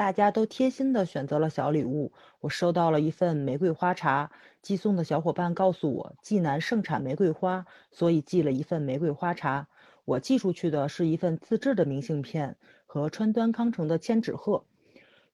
[0.00, 2.10] 大家都贴心的选择了小礼物。
[2.40, 4.32] 我收到了一份玫瑰花茶，
[4.62, 9.68] 寄送的小伙伴告诉我，济南盛产玫瑰花，所以寄了一份玫瑰花茶。
[10.06, 14.64] 我寄出去的是一份自制的明信片和川端康成的千纸鹤。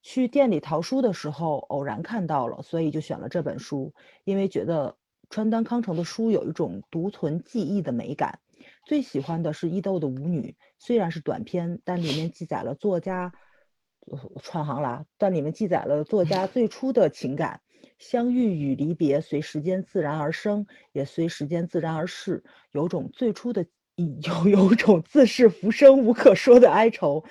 [0.03, 4.97] 去店里淘书的时候偶然看到了，所以就选了这本书，因为觉得
[5.31, 8.41] 川端康成的书有一种独存记忆的美感。
[8.85, 13.33] 最喜欢的是伊豆的舞女，虽然是短篇，但里面记载了作家，
[14.43, 17.61] 串行了啊，但里面记载了作家 最初的情感。
[17.99, 23.65] 相遇与离别随时间自然而生，也随时间自然而逝，有种最初的
[23.97, 27.25] 有有种自是浮生无可说的哀愁。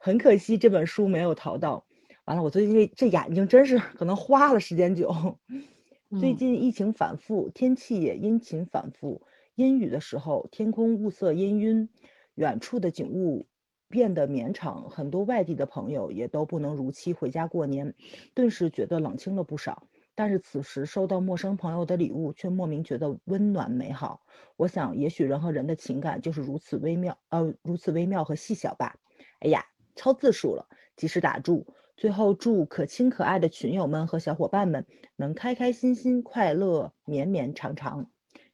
[0.00, 1.86] 很可惜这本书没有淘到。
[2.24, 5.38] 完了，我最近这这眼睛真是可能花了时间久。
[6.16, 9.22] 最嗯近疫情反复，天气也阴晴反复。
[9.54, 11.88] 阴雨的时候，天空雾色氤氲，
[12.34, 13.46] 远处的景物
[13.88, 17.94] 变得绵长，很多外地的朋友也都不能如期回家过年，
[18.34, 19.88] 顿时觉得冷清了不少。
[20.14, 24.20] 但是此时收到陌生朋友的礼物，却莫名觉得温暖美好。
[24.56, 28.96] 我想，也许人和人的情感就是如此微妙，呃，如此微妙和细小吧。
[29.40, 31.66] 哎呀，超字数了，及时打住。
[31.96, 38.10] 最后祝可亲可爱的群友们和小伙伴们能开开心心、快乐绵绵长长。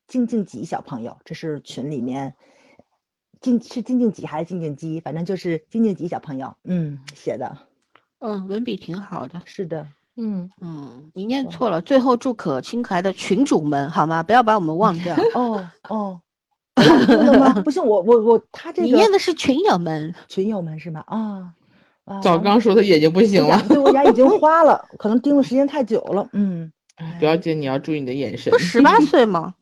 [0.07, 2.37] 静静吉小朋友，这是群里面
[3.44, 7.59] 静是静静吉还是静静鸡，反正就是静静吉小朋友，嗯，写的。
[8.20, 9.42] 嗯，文笔挺好的。
[9.44, 11.83] 是的，嗯，嗯，你念错了。
[11.83, 14.22] 最后祝可亲可爱的群主们好吗？
[14.22, 15.14] 不要把我们忘掉。
[15.35, 16.20] 哦哦，
[17.07, 17.52] 真的吗？
[17.61, 20.14] 不是，我我我，他这你念的是群友们。
[20.26, 21.04] 群友们是吗？
[21.07, 21.52] 啊
[22.07, 26.26] 啊，早刚说他眼睛不行了，对我眼已经花了，可能盯的时间太久了。
[26.33, 28.59] 嗯，哎不要紧，你要注意你的眼神不。
[28.59, 29.54] 十八岁吗？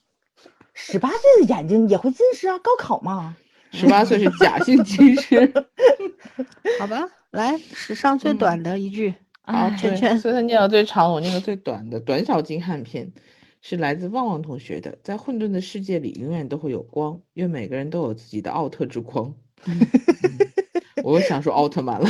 [0.73, 3.37] 十八岁的眼睛也会近视啊，高考嘛。
[3.73, 5.53] 十八岁是假性 近视。
[6.79, 9.13] 好吧，来，史上最嗯短的一句。
[9.43, 13.13] 好，哎对，圈圈所以他念到最长，我念个最短的短小精悍篇，
[13.61, 14.97] 是来自旺旺同学的。
[15.03, 19.35] 在混沌的世界里，永远都会有光，愿每个人都有自己的奥特之光。
[19.67, 19.81] 嗯
[21.03, 22.09] 我又想说奥特曼了。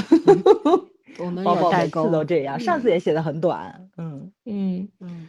[1.18, 2.12] 我们有代沟次。
[2.12, 3.88] 都这样，上次也写的很短。
[3.96, 5.28] 嗯，嗯，嗯，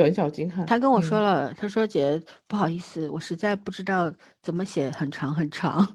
[0.00, 0.64] 短小精悍。
[0.66, 5.86] 他跟我说嗯了，他说姐不好意思，我实在不知道怎么写很长很长。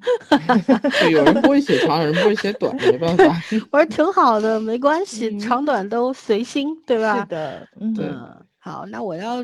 [1.12, 3.24] 有人不会写长，有人不会写短，没办法。
[3.72, 7.22] 我说 挺好的，没关系，嗯长短都随心，对吧？
[7.22, 9.44] 是的，嗯，嗯，好，那我要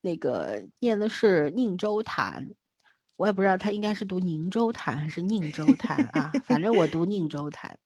[0.00, 2.48] 那个念的是宁州谈，
[3.16, 7.76] 我也不知道他应该是读宁州谈还是宁州谈啊，反正我读宁州谈。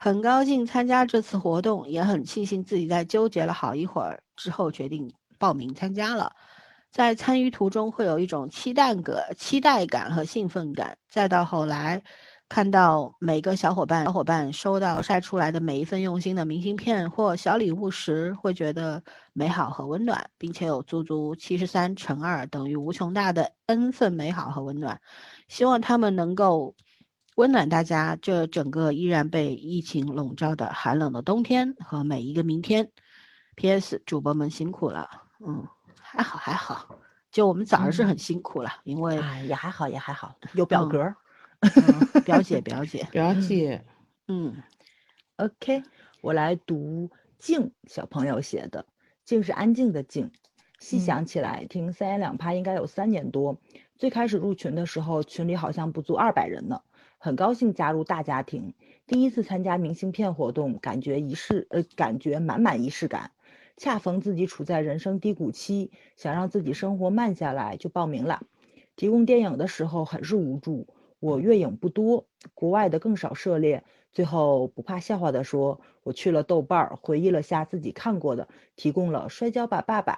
[0.00, 6.32] 很高兴参加这次活动，也很庆幸自己在纠结了好一会儿之后决定报名参加了。
[6.90, 12.02] 在参与途中会有一种期待感、期待感和兴奋感，再到后来
[12.48, 19.02] 看到每个小伙伴小伙伴收到晒出来的每一份用心的明信片或小礼物时，会觉得
[19.34, 24.98] 美好和温暖，并且有足足七十三乘二等于无穷大的 n 份美好和温暖。
[25.46, 26.74] 希望他们能够
[27.36, 32.90] 温暖大家这整个依然被疫情笼罩的寒冷的冬天和每一个明天。
[33.56, 34.00] P.S.
[34.06, 35.08] 主播们辛苦了，
[35.44, 35.66] 嗯，
[36.00, 36.98] 还好还好，
[37.30, 41.16] 就我们早上是很辛苦了，因为、哎，也还好，也还好，有表嗯格儿。
[41.60, 43.84] 嗯表姐表姐，表姐，
[44.28, 44.62] 嗯
[45.36, 45.82] OK，
[46.20, 48.86] 我来读静小朋友写的，
[49.24, 50.30] 静是安静的静。
[50.78, 53.60] 细嗯想起来，听三言两拍应该有三年多。
[53.96, 56.80] 最开始入群的时候，群里好像不足二百人呢，
[57.18, 58.72] 很高兴加入大家庭。
[59.06, 63.32] 第一次参加明信片活动，感觉仪式呃，感觉满满仪式感。
[63.78, 68.42] 恰逢自己处在人生低谷期，想让自己生活慢下来，就报名了。
[68.96, 70.88] 提供电影的时候很是无助，
[71.20, 73.84] 我阅影不多，国外的更少涉猎。
[74.10, 80.14] 最后不怕笑话的说，我去了豆瓣儿，回忆了下自己看过的，提供了《摔跤吧，爸爸》。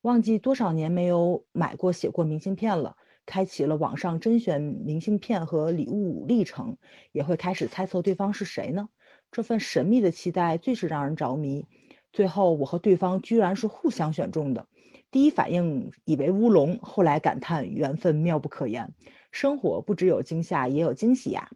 [0.00, 6.76] 忘记多少年没有买过、写过明信片了，开启了网上甄选明信片和礼物历程，
[7.12, 8.88] 也会开始猜测对方是谁呢？
[9.30, 11.64] 这份神秘的期待最是让人着迷。
[12.12, 14.66] 最后，我和对方居然是互相选中的。
[15.10, 18.94] 第一反应以为乌龙，后来感叹缘分妙不可言。
[19.30, 21.50] 生活不只有惊吓，也有惊喜呀。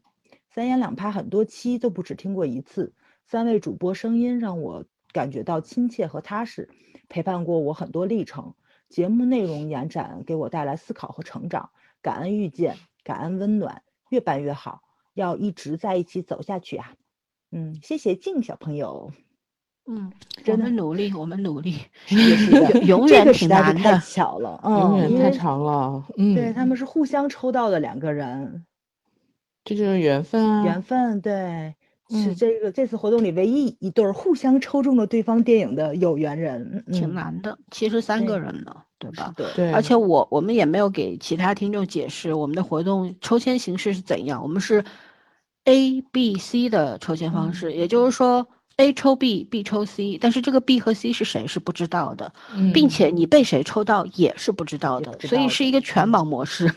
[0.49, 2.95] 三言两拍很多期都不止听过一次，
[3.27, 6.71] 三位主播声音让我感觉到亲切和踏实，
[7.09, 8.55] 陪伴过我很多历程。
[8.89, 11.71] 节目内容延展，给我带来思考和成长。
[12.01, 14.81] 感恩遇见，感恩温暖，越办越好，
[15.13, 16.95] 要一直在一起走下去啊！
[17.51, 19.13] 嗯，谢谢静小朋友。
[19.89, 21.77] 嗯，我真的们努力，我们努力，
[22.11, 23.99] 也是 的永这远挺难的。
[24.01, 28.65] 巧了，嗯，永远太长了，嗯，对，他们是互相抽到的两个人，
[29.65, 31.75] 这就是缘分啊，缘分，对，
[32.11, 39.33] 是嗯这个这次活动里唯一一对儿互相抽中了对方电影的有缘人，挺嗯，难的，其实三个人呢，对吧？
[39.37, 44.85] 是的，对，而且我我们也没有给其他听众解释我们的活动抽签形式是怎样，我们是
[45.65, 48.47] A、B、C 的抽签方式，也就是说
[48.79, 52.31] A 抽 B，B 抽 C，但是这个 B 和 C 是谁是不知道的，
[52.75, 56.71] 并嗯且你被谁抽到也是不知道的，所以是一个全嗯盲模式，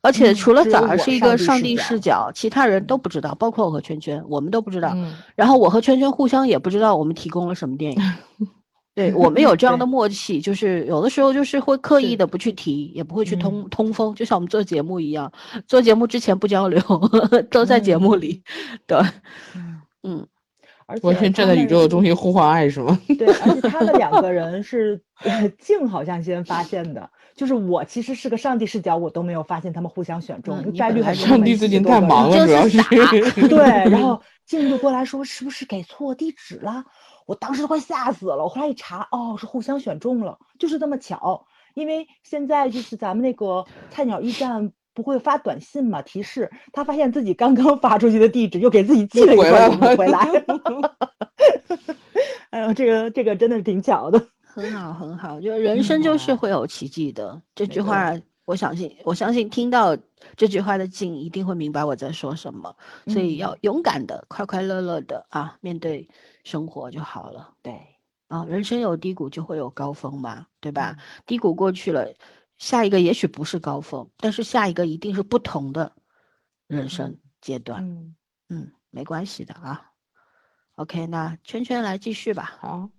[0.00, 4.92] 而且嗯除了崽儿是一个上帝视角，其他人都不知道，包括我和圈圈，我们都不知道。
[4.94, 5.12] 嗯。
[5.34, 8.00] 然后我和圈圈互相也不知道我们提供了什么电影。
[8.94, 13.68] 对我们有这样的默契，就是有的时候就是会刻意的不去提，也不会去通嗯。
[13.70, 15.32] 通风，就像我们做节目一样，
[15.66, 16.80] 做节目之前不交流，
[17.50, 18.42] 都在节目里。
[18.86, 18.98] 对，
[19.54, 20.26] 嗯，嗯，
[20.90, 22.98] 而且完全站在宇宙的中心呼唤爱是吗？
[23.16, 33.58] 对，而且他们两个人是呃静好像先发现的，就是我其实是个上帝视角，我都没有发现他们互相选中，嗯概率还是很低没上帝最近10多个人太忙了，主要就是是 对，
[33.90, 36.84] 然后静就过来说是不是给错地址了？
[37.26, 38.42] 我当时都快吓死了。
[38.42, 41.46] 我后来一查，哦，是互相选中了，就是这么巧。
[41.74, 50.18] 因为现在就是咱们那个菜鸟驿站不会发短信嘛，提示他发现自己刚刚发出去的地址，又给自己寄了一回来回来。
[52.50, 54.20] 哎呦，这个这个真的是挺巧的。
[54.42, 57.40] 很好，很好，就人生就是会有奇迹的。
[57.54, 58.12] 这句话，
[58.44, 59.96] 我相信，我相信听到
[60.36, 62.74] 这句话的静一定会明白我在说什么，
[63.06, 66.08] 所以嗯要勇敢的、快快乐乐的啊，面对
[66.42, 67.50] 生活就好了。
[67.62, 67.80] 对，
[68.26, 70.96] 啊，人生有低谷就会有高峰嘛，对吧？
[70.98, 72.12] 嗯低谷过去了，
[72.60, 75.96] 下一个也许不是高峰，但是下一个一定是不同的
[76.66, 77.82] 人生阶段。
[77.82, 78.14] 嗯，
[78.50, 79.90] 嗯，没关系的啊。
[80.74, 82.58] OK，那圈圈来继续吧。
[82.60, 82.90] 好，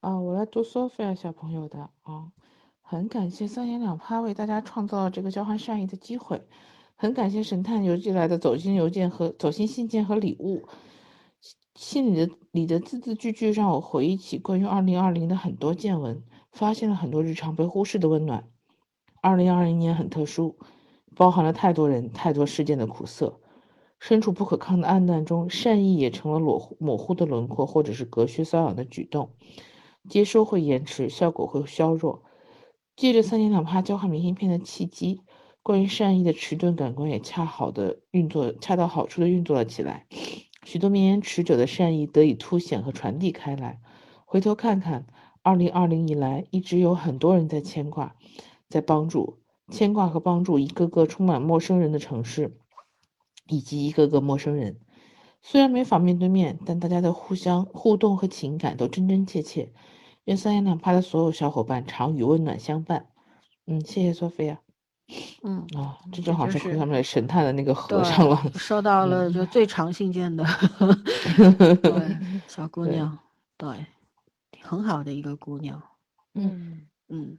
[0.00, 2.32] 啊，我来读 Sophia 小朋友的啊，
[2.80, 6.48] 很感谢三言两拍为大家创造了这个交换善意的机会，
[6.94, 10.66] 很感谢神探邮寄来的走心邮件和走心信件和礼物，
[11.74, 18.48] 信里的里的字字句句让我回忆起关于二零二零的很多见闻，发现了很多日常被忽视的温暖。
[19.24, 20.54] 二零二零年很特殊，
[21.16, 23.40] 包含了太多人、太多事件的苦涩。
[23.98, 29.30] 身处不可抗的暗淡中，善意也成了模糊模糊的轮廓，或者是隔靴搔痒的举动。
[30.10, 32.22] 接收会延迟，效果会削弱。
[32.96, 35.22] 借着三年两拍交换明信片的契机，
[35.62, 40.04] 关于善意的迟钝感官也恰好的运作，恰到好处的运作了起来。
[40.64, 43.80] 许多绵延持久的善意得以凸显和传递开来。
[44.26, 45.06] 回头看看，
[45.40, 48.14] 二零二零以来，一直有很多人在牵挂，
[48.74, 49.38] 在帮助、
[49.70, 52.58] 牵挂和帮助一个个充满陌生人的城市。
[53.46, 54.80] 以及一个个陌生人，
[55.42, 59.70] 虽然没法面对面，但大家的互相互动和情感都真真切切。
[60.24, 63.04] 愿三言两拍的所有小伙伴常与温暖相伴。
[63.66, 64.60] 嗯，谢谢索菲亚。
[65.42, 68.42] 嗯，啊，这这正好是是回他们神探的那个对和尚了。
[68.54, 70.42] 收到了就嗯最长信件的，
[71.84, 72.16] 对，
[72.48, 73.18] 小姑娘，
[73.58, 73.68] 对，
[74.62, 75.82] 很好的一个姑娘。
[76.32, 77.38] 嗯，嗯，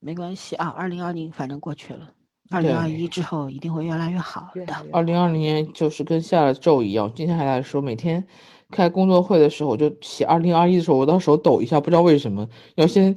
[0.00, 2.10] 没关系啊，二零二零反正过去了，
[2.50, 4.74] 二零二一之后一定会越来越好的。
[4.92, 8.24] 二零二零年就是跟下了咒一样，今天还在说，每天
[8.70, 13.16] 开工作会的时候，我就写二零二一的时候，我到手抖一下，不知道为什么，要先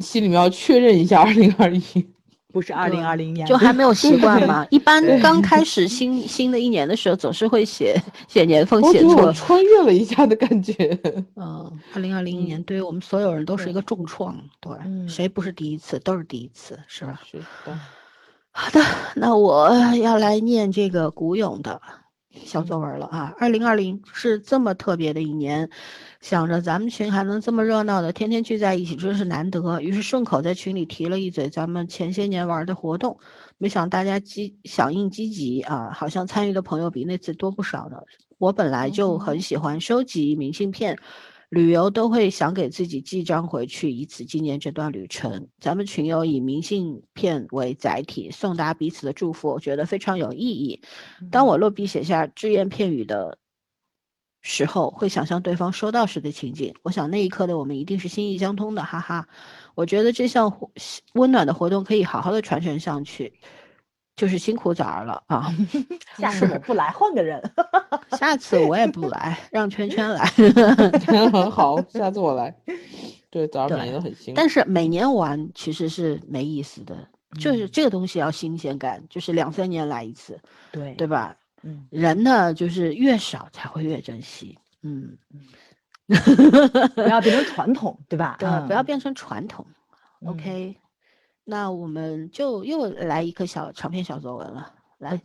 [0.00, 1.82] 心里面要确认一下二零二一。
[2.52, 4.66] 不是二零二零年，就还没有习惯嘛。
[4.70, 9.46] 一般刚开始新新的一年的时候，总是会写写年份写我觉得我错。
[9.46, 10.74] 穿越了一下的感觉。
[11.36, 17.20] 嗯，二零二零年对于我们所有人都是一个重创，对，嗯谁不是第一次，都是第一次，是吧？
[17.30, 17.78] 是的，
[18.52, 18.80] 好的，
[19.14, 21.80] 那我要来念这个古勇的
[22.44, 23.32] 小作文了啊。
[23.38, 25.70] 二零二零是这么特别的一年，
[26.20, 29.80] 想着咱们群还能这么热闹的，天天聚在一起，真是难得。
[29.80, 33.18] 于是顺口在群里提了一嘴咱们前些年玩的活动，
[33.58, 37.96] 没想大家积响应积极啊，好像参与的朋友比那次多不少呢。
[38.38, 40.98] 我本来就很喜欢收集明信片。
[41.48, 45.48] 旅游都会想给自己寄张回去，以此纪念这段旅程。
[45.58, 50.80] 咱们群友以明信片为载体，送达彼此的祝福，我觉得非常有意义。
[51.32, 53.36] 当我落笔写下只言片语的
[54.40, 56.74] 时候，会想象对方收到时的情景。
[56.82, 59.26] 我想那一刻的我们一定是心意相通的，哈哈。
[59.74, 60.70] 我觉得这项
[61.14, 63.32] 温暖的活动可以好好的传承上去。
[64.16, 65.50] 就是辛苦枣儿了啊！
[66.18, 67.40] 下次我不来，换个人。
[68.18, 70.26] 下次我也不来，让圈圈来。
[71.50, 72.54] 好， 下次我来。
[73.30, 74.36] 对，早儿每年都很辛苦。
[74.36, 80.38] 但是每年玩其实是没意思的，就是这个东西要新鲜感，就是两三年来一次，
[80.70, 81.34] 对对吧？
[81.62, 84.58] 嗯，人呢，就是越少才会越珍惜。
[84.82, 85.16] 嗯，
[86.94, 88.36] 不要变成传统，对吧？
[88.66, 89.66] 不要变成传统。
[90.24, 90.76] OK，
[91.44, 94.72] 那我们就又来一个小长篇小作文了。
[94.98, 95.18] 来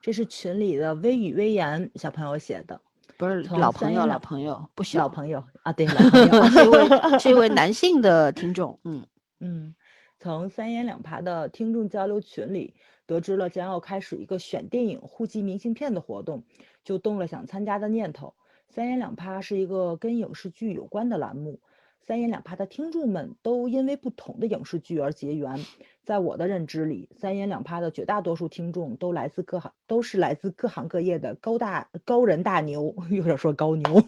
[0.00, 2.80] 这是群里的微语微言小朋友写的，
[3.16, 6.88] 不是老朋友，老朋友不小，老朋友啊，对，老朋友 是一位
[7.20, 8.80] 是一位男性的听众。
[8.82, 9.06] 嗯，
[9.38, 9.74] 嗯，
[10.18, 12.74] 从三言两爬的听众交流群里
[13.06, 16.44] 得知了将要开始一个选电影互寄明信片的活动，
[16.84, 18.34] 就动了想参加的念头。
[18.68, 21.60] 三言两拍是一个跟影视剧有关的栏目，
[22.00, 25.60] 三言两拍的听众们都因为不同的影视剧而结缘。
[26.04, 34.02] 在我的认知里，三言两拍的绝大多数听众都来自各行，都是来自各行各业的高大高人大牛， 有点说高牛。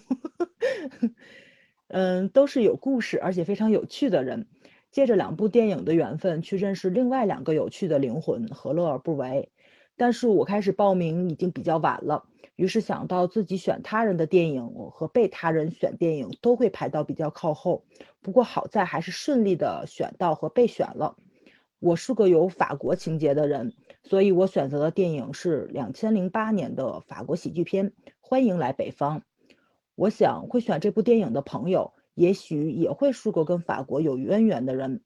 [1.88, 4.48] 嗯，都是有故事而且非常有趣的人。
[4.94, 9.50] 借着两部电影的缘分去认识另外两个有趣的灵魂，何乐而不为？
[9.96, 12.24] 但是我开始报名已经比较晚了，
[12.54, 17.82] 于是想到自己选他人的电影和被他人选电影都会排到比较靠后。
[18.22, 21.16] 不过好在还是顺利的选到和被选了。
[21.80, 23.74] 我是个有法国情节的人，
[24.04, 27.90] 所以我选择的电影是两千零八年的法国喜剧片
[28.20, 29.18] 《欢迎来北方》。
[29.96, 35.02] 我想会选这部电影的朋友，也许也会是个跟法国有渊源的人。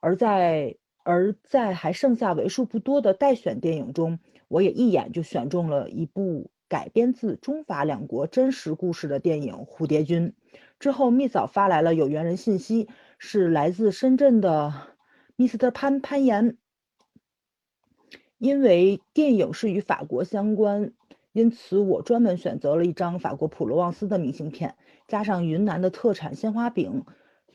[0.00, 4.18] 而在而在还剩下为数不多的待选电影中，
[4.48, 10.34] 我也一眼就选中了一部改编自中法两国真实故事的电影《蝴蝶君》。
[10.78, 14.74] 之后，蜜枣发来了有缘人信息，是来自深圳的
[15.36, 15.70] Mr.
[15.70, 16.58] 潘潘岩。
[18.38, 20.92] 因为电影是与法国相关，
[21.32, 24.74] 因此我专门选择了一张法国普罗旺斯的明信片，
[25.08, 27.04] 加上云南的特产鲜花饼。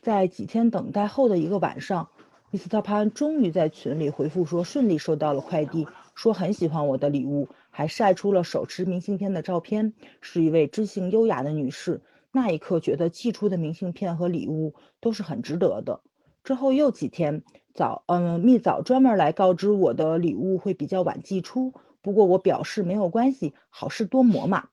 [0.00, 2.08] 在几天等待后的一个晚上
[2.50, 2.82] ，Mr.
[2.82, 12.00] 潘终于在群里回复说顺利收到了快递，说很喜欢我的礼物，还晒出了手持明信片的照片，是一位知性优雅的女士。
[12.32, 16.00] 那一刻觉得寄出的明信片和礼物都是很值得的。
[16.42, 24.68] 之后又几天，早嗯蜜枣专门来告知我的礼物会比较晚寄出，不过我表示没有关系，好事多磨嘛。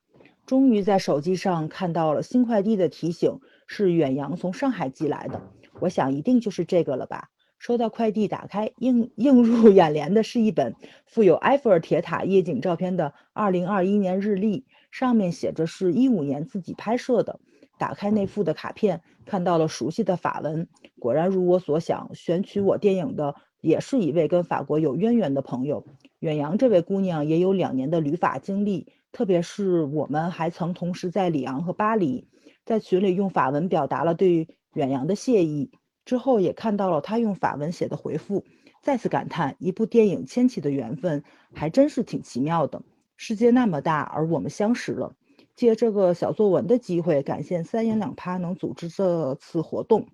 [0.50, 3.38] 终于在手机上看到了新快递的提醒，
[3.68, 5.40] 是远洋从上海寄来的，
[5.78, 7.28] 我想一定就是这个了吧。
[7.60, 10.74] 收到快递，打开映映入眼帘的是一本
[11.06, 17.38] 附有埃菲尔铁塔夜景照片的2021年日历，上面写着是一五年自己拍摄的。
[17.78, 20.66] 打开那副的卡片，看到了熟悉的法文，
[20.98, 25.86] 果然如我所想，选取我电影的也是一位跟法国有渊源的朋友。
[26.18, 32.26] 远洋这位姑娘也有两年的旅法经历，特别是我们还曾同时在里昂和巴黎，
[32.64, 35.70] 在群里用法文表达了对远洋的谢意。
[36.04, 38.44] 之后也看到了他用法文写的回复，
[38.82, 42.82] 再次感叹一部电影牵起的缘分还真是挺奇妙的。
[43.16, 45.14] 世界那么大，而我们相识了。
[45.54, 50.08] 借这个小作文的机会，感谢三言两拍能组织这次活动，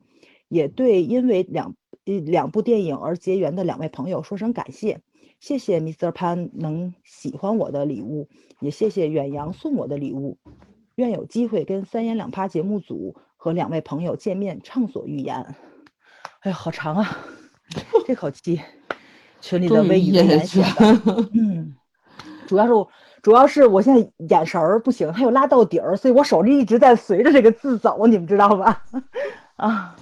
[0.48, 5.00] 也对因为两两部电影而结缘的两位朋友说声感谢。
[5.46, 6.10] 谢谢 Mr.
[6.10, 8.28] 潘能喜欢我的礼物，
[8.58, 10.38] 也谢谢远洋送我的礼物。
[10.96, 15.36] 愿有机会跟三言两拍节目组和两位朋友见面，畅所欲言。
[16.40, 17.18] 哎呀，好长啊，
[18.04, 18.60] 这口气，
[19.40, 21.00] 群里的微语言写的，
[21.32, 21.76] 嗯，
[22.48, 22.90] 主要是我。
[23.22, 28.84] 主要是我现在眼神儿不行，还有拉到底儿，所以我手里一直在随着这个字走，你们知道吧？
[29.54, 29.94] 啊，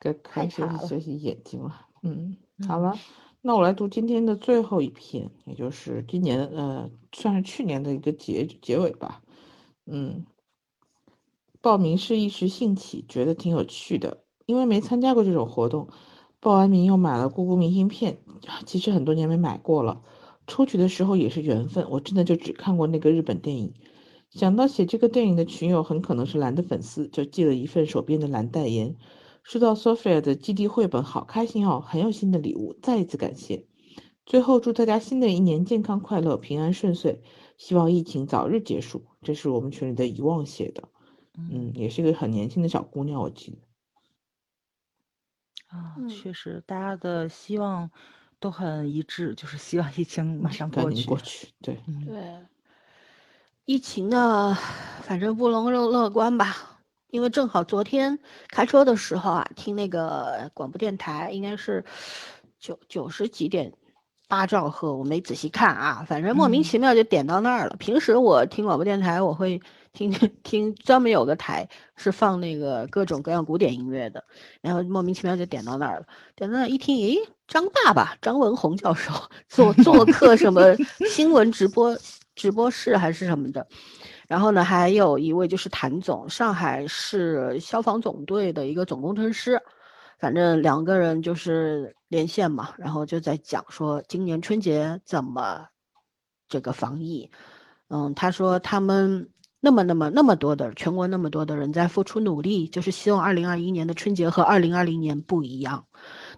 [0.00, 1.72] 该开始太卡了休息眼睛了。
[2.02, 2.92] 嗯，好了，
[3.44, 9.20] 那我来读今天的最后一篇，也就是今年呃，算是去年的一个结结尾吧。
[9.84, 10.24] 嗯，
[11.60, 15.88] 报名是一时兴起，觉得挺有趣的，因为没参加过这种活动，
[16.38, 18.16] 报完名又买了姑姑明信片，
[18.64, 20.00] 其实很多年没买过了。
[20.46, 23.74] 出去的时候也是缘分，我真的就只看过那个日本电影。
[24.30, 28.96] 想到写这个电影的群友很可能是蓝的粉丝，就寄了一份手边的蓝代言。
[29.42, 33.66] 收到 Sophia 的基地绘本，好开心哦，很有心的礼物，再一次感谢。
[34.24, 37.20] 最后祝大家新的一年健康快乐、平安顺遂，
[37.58, 39.04] 希望疫情早日结束。
[39.22, 40.88] 这是我们群里的遗忘写的，
[41.36, 43.58] 嗯，也是一个很年轻的小姑娘，我记得。
[45.76, 47.90] 啊，嗯确实，大家的希望
[48.38, 50.96] 都很一致，就是希望疫情马上赶过去。
[50.98, 52.46] 紧过去，对，嗯，对，
[53.64, 54.54] 疫情呢，
[55.02, 56.71] 反正不能乐乐观吧，
[57.12, 61.84] 因为正好昨天开车的时候啊，听那个广播电台，应该是
[62.58, 63.70] 九九十几点
[64.28, 67.76] 八兆赫，我没仔细看啊，反正莫名嗯其妙就点到那儿了。
[67.78, 69.60] 平时我听广播电台，我会
[69.92, 70.10] 听
[70.42, 74.24] 听专门有个台是放那个各种各样古典音乐的，
[74.62, 76.06] 然后莫名其妙就点到那儿了。
[76.34, 79.12] 点到那儿一听，咦，张爸爸张文宏教授
[79.50, 80.74] 做做客什么
[81.10, 81.94] 新闻直播
[82.34, 83.66] 直播室还是什么的。
[84.32, 89.60] 然后呢，还有一位就是谭总，上海市消防总队的一个总工程师，
[90.18, 95.66] 反正两个人就是连线嘛，然后就在讲说今年春节怎么
[96.48, 97.30] 这个防疫。
[97.88, 99.28] 嗯，他说他们
[99.60, 105.84] 那么那么那么多的全国那么多的人在付出努力，就是希望二零二一年的春节和二零二零年不一样，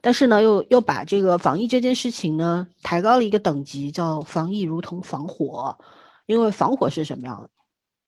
[0.01, 5.79] 但是呢，又又把这个防疫这件事情呢抬高了一个等级，叫防疫如同防火，
[6.27, 7.49] 因为防火是什么样？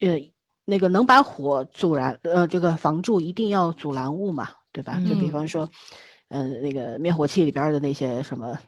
[0.00, 0.32] 呃，
[0.64, 5.00] 那个能把火阻燃，呃，这个防住一定要阻拦物嘛，对吧？
[5.08, 5.70] 就比嗯方说，
[6.28, 8.58] 呃，那个灭火器里边的那些什么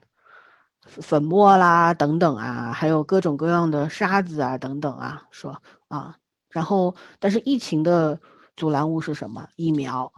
[0.86, 6.16] 粉粉末啦等等啊，还有各种各样的沙子啊等等啊，说啊，
[6.48, 8.18] 然后但是疫情的
[8.56, 9.46] 阻拦物是什么？
[9.56, 10.10] 疫苗，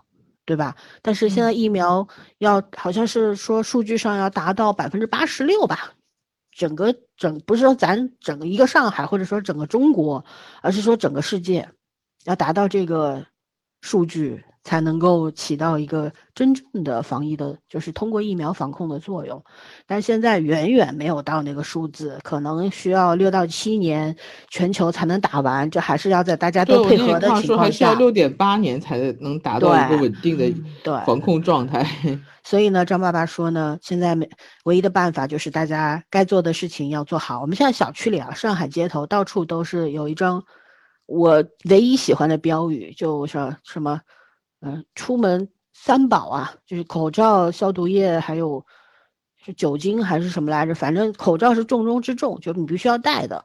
[0.44, 0.76] 对吧？
[1.02, 2.06] 但是现在疫苗
[2.38, 5.92] 要好像是说数据上要达到百分之八十六吧，
[6.52, 10.24] 整个整不是说咱整个一个上海或者说整个中国，
[10.62, 11.68] 而是说整个世界
[12.24, 13.24] 要达到这个
[13.80, 19.42] 数据，才能够起到一个真正的防疫的，就是通过疫苗防控的作用。
[19.86, 24.14] 但现在远远没有到那个数字，可能需要六到七年
[24.48, 27.72] 全球才能打完，这还是要在大家，都配合的情况下。
[27.72, 30.52] 是要六点八年才能达到一个稳定的
[31.06, 31.86] 防控状态。
[32.42, 34.28] 所以呢，张爸爸说呢，现在没
[34.64, 37.40] 唯一的办法就是大家该做的事情要做好。
[37.40, 40.42] 我们现在小区里啊，上海街头到处都是有一张
[41.06, 44.00] 我唯一喜欢的标语，就是什么，
[44.60, 48.64] 嗯、出门三宝啊，就是口罩、消毒液，还有
[49.42, 50.74] 是酒精还是什么来着？
[50.74, 53.44] 反正口罩是重中之重，就是你必须要戴的。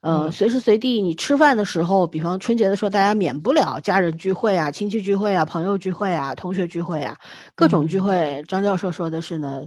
[0.00, 7.16] 呃，嗯随时随地你吃饭的时候，比方春节的时候，大家免不了家人聚会啊、亲戚聚会啊、朋友聚会啊、同学聚会啊，
[7.54, 8.44] 各种聚嗯会。
[8.46, 9.62] 张教授说的是呢，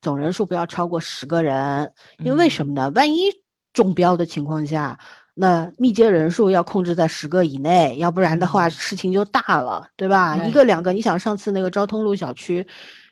[0.00, 2.90] 总人数不要超过十个人，因为为什么呢？
[2.94, 3.30] 万一
[3.72, 4.98] 中标的情况下，
[5.34, 10.36] 那密接人数要控制在十个以内，要不然的话嗯事情就大了，对吧？
[10.46, 12.66] 一个两个，你想上次那个昭通路小区，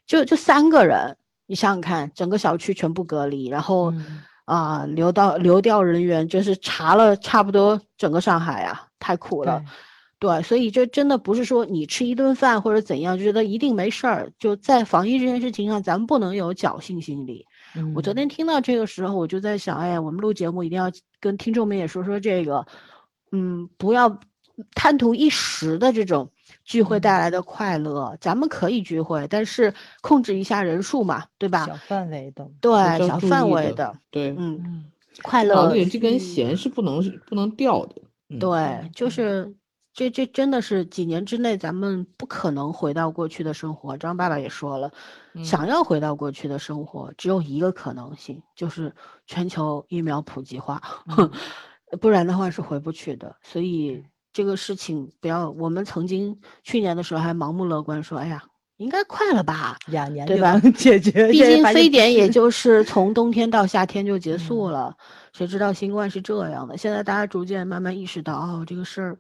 [0.07, 1.17] 就就三个人，
[1.47, 3.91] 你想想看，整个小区全部隔离，然后。
[3.93, 9.63] 嗯啊，流到流调人员就是查了差不多整个上海啊，太苦了。
[10.19, 14.33] 对，所以这真的不是说你吃一顿饭或者怎样就觉得一定没事儿。
[14.41, 17.47] 就在防疫这件事情上，咱们不能有侥幸心理。
[17.75, 22.67] 嗯我昨天听到这个时候，我就在想，哎，我们录节目一定要跟听众们也说说这个，
[23.31, 24.21] 嗯，不要
[24.75, 26.31] 贪图一时的这种
[26.65, 28.17] 聚会带来的快乐。
[28.21, 31.75] 咱们可以聚会，但是控制一下人数嘛，对吧小？
[31.87, 32.73] 范围的，对，
[33.09, 34.85] 小范围的，对，嗯，嗯
[35.23, 37.97] 快乐脑子里这根去弦是不能是不能掉的。
[38.29, 39.55] 嗯，对，就嗯是
[39.95, 43.97] 这这真的是几年之内咱们不可能回到过去的生活。
[43.97, 44.91] 张爸爸也说了，
[45.35, 48.95] 嗯想要回到过去的生活，只有一个可能性，就是
[49.27, 50.81] 全球疫苗普及化，
[51.17, 51.31] 嗯
[52.01, 53.37] 不然的话是回不去的。
[53.43, 58.43] 所以这个事情不要，我们曾经去年的时候还盲目乐观说，哎呀，
[58.79, 59.77] 应该快了吧。
[59.89, 64.97] 两年对吧解决，毕竟非典也就 是从冬天到夏天就结束嗯了，
[65.35, 66.79] 谁知道新冠是这样的？
[66.79, 69.19] 现在大家逐渐慢慢意识到，哦，这个事儿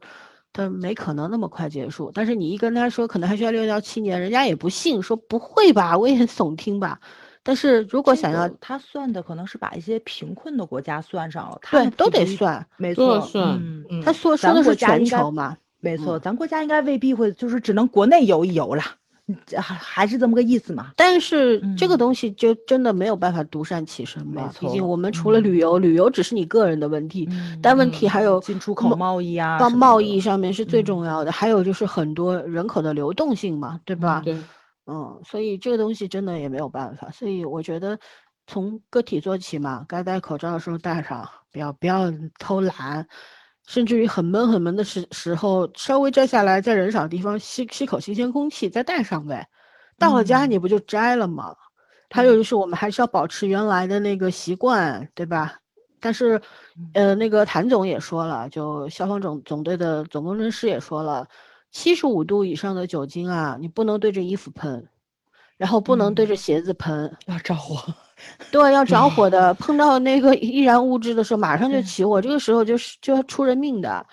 [0.52, 2.10] 它没可能那么快结束。
[2.14, 7.00] 但是你一跟他说可能还需要六到七年，人家也不信，说不会吧，危言耸听吧。
[7.44, 19.01] 但是如果想要个他算的可能是把一些贫困的国家算上了，他对都得算，没错，算嗯，嗯，他说说的是全球嘛，没错，嗯咱国家应该未必会，就是只能国内游一游啦，嗯这
[19.56, 20.92] 还还是这么个意思嘛。
[20.96, 24.52] 但是这个嗯东西就真的没有办法独善其身没嘛。
[24.58, 34.20] 毕竟我们除了嗯旅游，旅游只是你个人的问题，嗯但问题嗯还有进出口贸贸易啊贸易上面是最嗯重要的，还有就是很多人口的流动性嘛，对吧？
[34.24, 34.36] 对，
[34.86, 37.98] 嗯，所以这个东西真的也没有办法，所以我觉得
[38.46, 43.06] 从个体做起嘛，该戴口罩的时候戴上，不要不要偷懒，
[43.66, 49.46] 甚至于很闷很闷的时时候，稍微摘下来，在人少的地方吸吸口新鲜空气，再戴上呗。
[49.98, 51.54] 到了家你嗯不就摘了吗？
[52.10, 55.54] 还有就是我们还是要保持原来的那个习惯，对吧？
[56.00, 56.42] 但是，
[56.94, 61.28] 呃，那个谭总也说了，就消防总总队的总工程师也说了，
[61.70, 64.88] 七十五度以上的酒精啊，你不能对着衣服喷，
[65.56, 67.82] 然后不能对嗯着鞋子喷，要着火，
[68.50, 69.52] 对，要着火的。
[69.60, 74.04] 碰到那个易燃物质的时候，马上就起火，这个时候就是就要出人命的。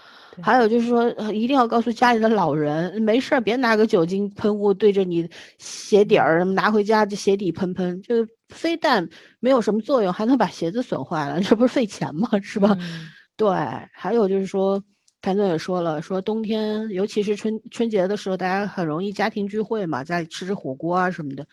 [0.42, 8.16] 还有就是说，呃一定要告诉家里的老人，没事儿别拿个酒精喷雾对着你鞋底儿，拿回家就鞋底喷喷，就
[8.48, 9.06] 非但
[9.42, 12.30] 没有什么作用，还能把鞋子损坏了，这不是费钱吗？
[12.42, 12.78] 是吧？
[12.80, 13.50] 嗯对，
[13.94, 14.82] 还有就是说，
[15.22, 21.46] 谭总也说了，说冬天尤其是春春节的时候，大家很容易家庭聚会嘛，家里吃吃火锅啊什么的，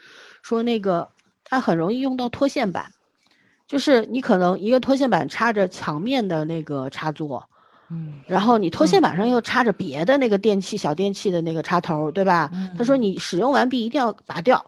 [0.42, 1.08] 说那个
[1.44, 2.92] 它很容易用到拖线板，
[3.66, 7.48] 就是你可能一个拖线板插着墙面的那个插座，
[7.90, 12.50] 嗯然后你拖线嗯板上又插着别的那个电器小电器的那个插头，对吧？
[12.78, 14.64] 他说嗯你使用完毕一定要拔掉，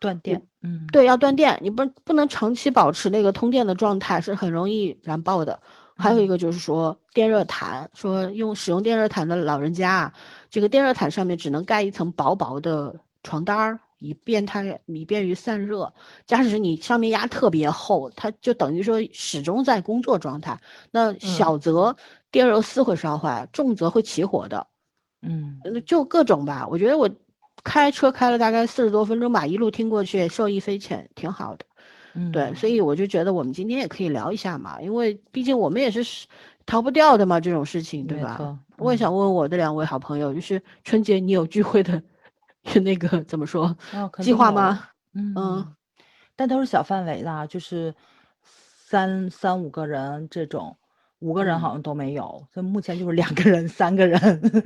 [0.00, 5.60] 断电，嗯，对，要断电，你不不能长期保持那个通电的状态，是很容易燃爆的。
[5.98, 10.14] 还有一嗯个就是说电热毯，说用使用电热毯的老人家啊，
[10.48, 12.94] 这个电热毯上面只能盖一层薄薄的
[13.24, 15.92] 床单儿，以便它以便于散热。
[16.24, 20.58] 假使你上面压特别厚，它就等于说始终在工作状态。
[20.92, 21.94] 那小则
[22.30, 24.66] 电热丝会烧坏，重则会起火的。
[25.22, 26.66] 嗯呃就各种吧。
[26.70, 27.10] 我觉得我
[27.64, 31.64] 开车开了大概四十多分钟吧，一路听过去，受益匪浅，挺好的。
[32.18, 32.80] 嗯，对，所以。
[32.80, 36.26] 我就觉得我们今天也可以聊一下嘛，因为毕竟我们也是是
[36.66, 38.58] 逃不掉的嘛，这种事情，对吧？
[38.78, 38.98] 我也嗯。
[38.98, 42.02] 想问我的两位好朋友，就是春节你有聚会的
[42.84, 44.88] 那个怎么说哦计划吗？
[45.14, 45.34] 嗯？
[45.36, 45.74] 嗯，
[46.36, 47.94] 但都是小范围的啊，就是
[48.42, 50.76] 三三五个人这种，
[51.18, 51.72] 五个人好嗯。
[51.72, 54.18] 像都没有，所以目前就是两个人、三个人，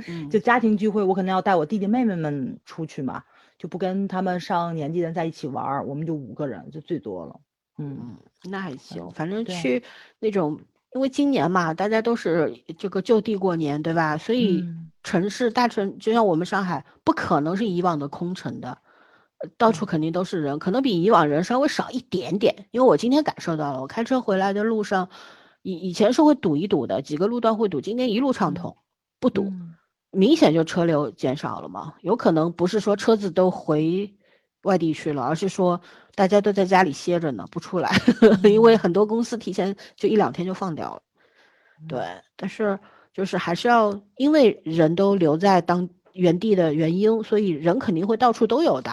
[0.09, 0.29] 嗯。
[0.31, 3.23] 就家庭聚会，我可能要带我弟弟妹妹们出去嘛，
[3.63, 7.41] 就不跟他们上年纪的人在一起玩儿，我们就五个人就最多了，
[7.79, 8.17] 嗯嗯，
[8.51, 9.85] 那还行，反正去
[10.19, 10.59] 那种，
[10.97, 14.19] 因为今年嘛，大家都是这个就地过年，对吧？
[14.19, 18.79] 所以嗯城市大城，就像我们上海，不可能是以往的空城的，
[19.39, 22.67] 呃到处肯定都是人，可能比以往人稍微少一点点。
[22.73, 25.09] 因为我今天感受到了，我开车回来的路上，
[25.63, 28.77] 以以前是会堵一堵的，几个路段会堵，今天一路畅通，
[29.21, 29.45] 不堵。
[29.45, 29.77] 嗯
[30.13, 34.13] 明显就车流减少了嘛，有可能不是说车子都回
[34.63, 35.81] 外地去了，而是说
[36.15, 37.91] 大家都在家里歇着呢，不出来，
[38.45, 41.03] 因为很多公司提前就一两天就放掉了。
[41.89, 42.01] 对，
[42.37, 42.79] 但是
[43.13, 48.91] 就是还是要，因为人都留在当原地的原因，所以人肯定会到处都有的。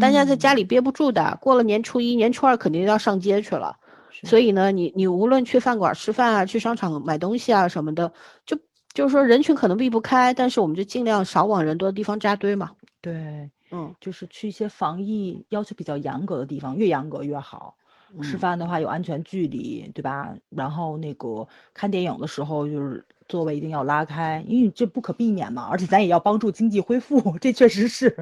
[0.00, 3.76] 大家在家嗯里憋不住的，过了年初一、年初二肯定要上街去了。
[4.24, 8.12] 所以呢，你你无论去饭馆吃饭啊，去商场买东西啊什么的，
[8.46, 8.56] 就
[8.92, 12.70] 就是说人群可能避不开，但是我们就尽量少往人多的地方扎堆嘛。
[13.00, 17.74] 对，嗯，就是去一些防疫要求比较严格的地方，越严格越好。
[18.22, 20.34] 吃嗯饭的话有安全距离，对吧？
[20.48, 25.68] 然后那个看电影的时候就是座位一定要拉开，因为这不可避免嘛。
[25.70, 28.12] 而且咱也要帮助经济恢复，这确实是，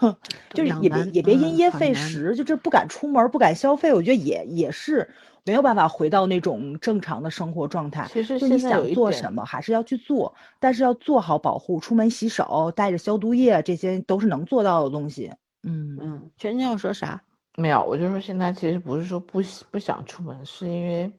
[0.54, 5.06] 就是也别也别因嗯噎废食，就这不敢出门不敢消费，我觉得也也是
[5.44, 8.08] 没有办法回到那种正常的生活状态。
[8.12, 15.30] 其实就你现在有想做什么还是要去做，但是要做好保护，出门洗手，带着消毒液，这些都是能做到的东西。
[15.62, 17.22] 嗯嗯，全家要说啥？
[17.56, 21.12] 没有，我就说现在其实不是说不喜不想出门，是因为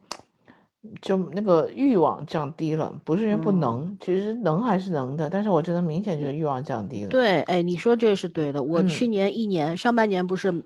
[1.01, 7.09] 就那个欲望降低了，不是因为不嗯能，其实能还是能的，但是我真的明显觉得欲望降低了。
[7.09, 8.61] 对，哎，你说这是对的。
[8.61, 10.63] 我嗯去年一年上半年不是，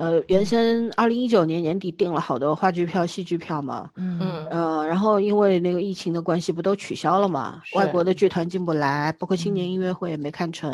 [0.00, 7.60] 呃，原先二零一九年年底订了好多话剧票、戏剧票嘛，嗯嗯呃，然后因为那个疫情的关系，不都取消了嘛？
[7.74, 10.70] 外国的剧团进不来，包括青年嗯音乐会也没看成，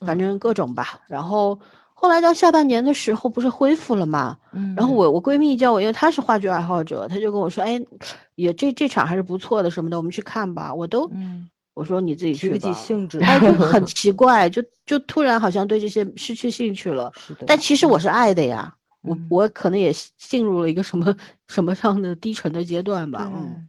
[0.00, 1.00] 反嗯正各种吧。
[1.08, 1.58] 然后
[1.94, 4.36] 后来到下半年的时候，不是恢复了嘛？
[4.52, 7.80] 嗯，然后我我闺蜜叫我，因为她是话剧爱好者，她就跟我说，哎，
[8.34, 10.74] 也这这场还是不错的什么的，我们去看吧。
[10.74, 11.48] 我都嗯
[11.78, 12.50] 我说你自己去
[13.22, 17.12] 哎，就很 奇怪，就就突然好像对这些失去兴趣了。
[17.46, 21.14] 但其实我是爱的呀，我嗯我可能也进入了一个什么
[21.46, 23.30] 什么样的低沉的阶段吧。
[23.32, 23.68] 嗯，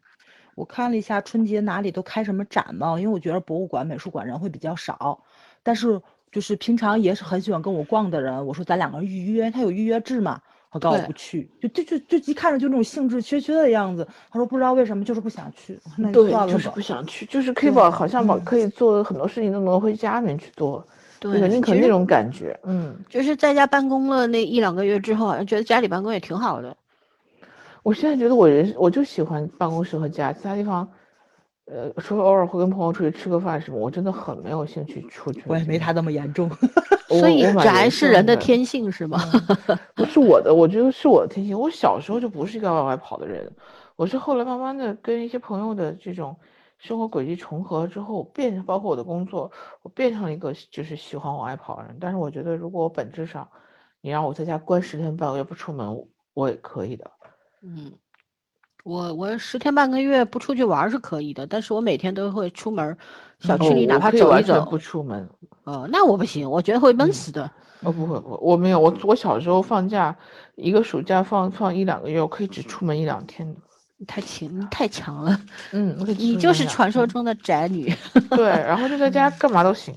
[0.56, 5.24] 我看了一下春节哪里都开什么展嘛，因为我觉得博物馆、美术馆人会比较少，
[5.62, 6.02] 但是
[6.32, 10.42] 就是平常也是很喜欢跟我逛的人，我说咱两个人预约，他有预约制嘛，
[10.72, 16.80] 他告诉我对不去，就就就就一看着就那种兴致缺缺的样子，他说不知道为什么就是不想去，那就对，算了吧就是不。
[16.80, 20.86] 想去，就是可以把好像把嗯可以做的很多事情都挪回家里面去做，
[21.20, 22.60] 就对，宁可那其实种感觉。
[22.64, 26.76] 嗯，就是在家办公了那一两个月之后，好像觉得家里办公也挺好的。
[27.82, 30.88] 我现在觉得我人我就喜欢办公室和家，其他地方，
[31.72, 35.44] 呃，除了偶尔会跟朋友出去吃个饭什么，我真的很没有兴趣出去。
[35.46, 36.50] 我也没他那么严重，
[37.08, 39.20] 所以宅是人的天性，是吗？
[39.96, 41.58] 不是我的，我觉得是我的天性。
[41.58, 43.52] 我小时候就不是一个往外跑的人，
[43.96, 46.36] 我是后来慢慢的跟一些朋友的这种
[46.80, 49.52] 生活轨迹重合之后，变成包括我的工作，
[49.84, 51.98] 我变成了一个就是喜欢往外跑的人。
[52.00, 53.48] 但是我觉得，如果我本质上
[54.02, 57.12] 你让我在家关十天半个月不出门，我也可以的。
[57.62, 57.92] 嗯，
[58.84, 62.98] 我我十天半个月不出去玩是可以的，但是我每天都会出门，
[63.40, 64.78] 小哦区里哪怕走一走不。
[64.78, 65.28] 出门。
[65.66, 67.52] 哦，那我不行，我觉得会闷嗯死的。
[67.82, 70.16] 哦，不会，我我没有，我我小时候放假，
[70.56, 73.56] 一个暑假放放一两个月，我可以只出门一两天的。
[73.98, 75.40] 你太强，你太强了，
[75.74, 77.94] 嗯，你就是传说中的宅女。
[78.30, 79.94] 对，然后就在家干嘛都行，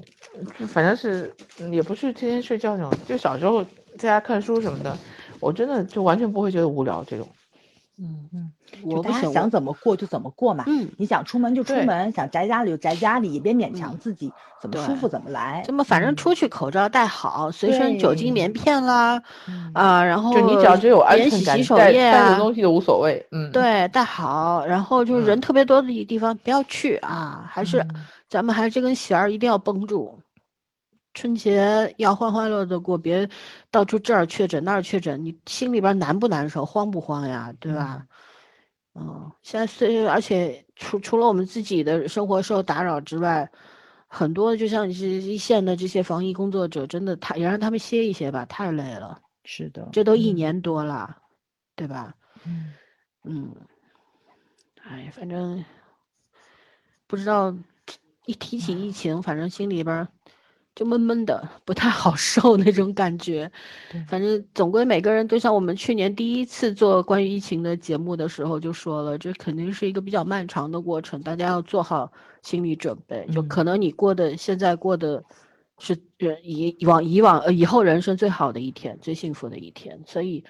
[0.59, 3.63] 就反正是嗯也不是天天睡觉那种，就小时候
[3.97, 4.99] 在家看书什么的，
[5.39, 7.29] 我真的就完全不会觉得无聊这种。
[7.99, 10.65] 嗯嗯，我不行，就大家想怎么过就怎么过嘛。
[10.67, 15.63] 嗯，你想出门就出门，想宅家里就宅家里，也别勉强嗯自己，怎么舒服怎么来。
[15.65, 23.25] 这么反正嗯出去口罩戴好，随身酒精棉片啦，嗯啊，然后就你只要只有安全感，洗洗手带液啊带什么，东西都无所谓。
[23.33, 30.19] 嗯，，对，戴好，然后就是人嗯特别多的地方不要去啊，还是嗯咱们还是这根弦儿一定要绷住。
[31.15, 33.29] 春节要欢欢乐乐的过，别
[33.71, 37.53] 到处这儿确诊那儿确诊，你心里边儿难不难受，慌不慌呀？
[37.61, 37.99] 对吧？
[38.01, 38.07] 嗯，
[39.43, 43.51] 现在虽而且除除了我们自己的生活受打扰之外，
[44.07, 49.21] 很多就像是一线的这些防疫工作者，真的他也让他们歇一歇吧，太累了。
[49.45, 51.17] 是的，这都一嗯年多了，
[51.75, 52.15] 对吧？
[52.47, 52.75] 嗯
[53.25, 53.55] 嗯，
[54.83, 55.65] 哎，反正
[57.07, 57.57] 不知道，
[58.27, 60.09] 一提起疫情，反正心里边儿
[60.75, 63.51] 就闷闷的，不太好受那种感觉。
[64.09, 72.11] 反正总归每个人都像我们去年第一次做关于疫情的节目的时候就说了，这肯定是一个比较漫长的过程，大家要做好
[72.43, 73.27] 心理准备。
[73.33, 75.23] 就嗯可能你过的现在过的
[75.79, 80.43] 是人以以往以往呃以后人生最好的一天，最幸福的一天，所以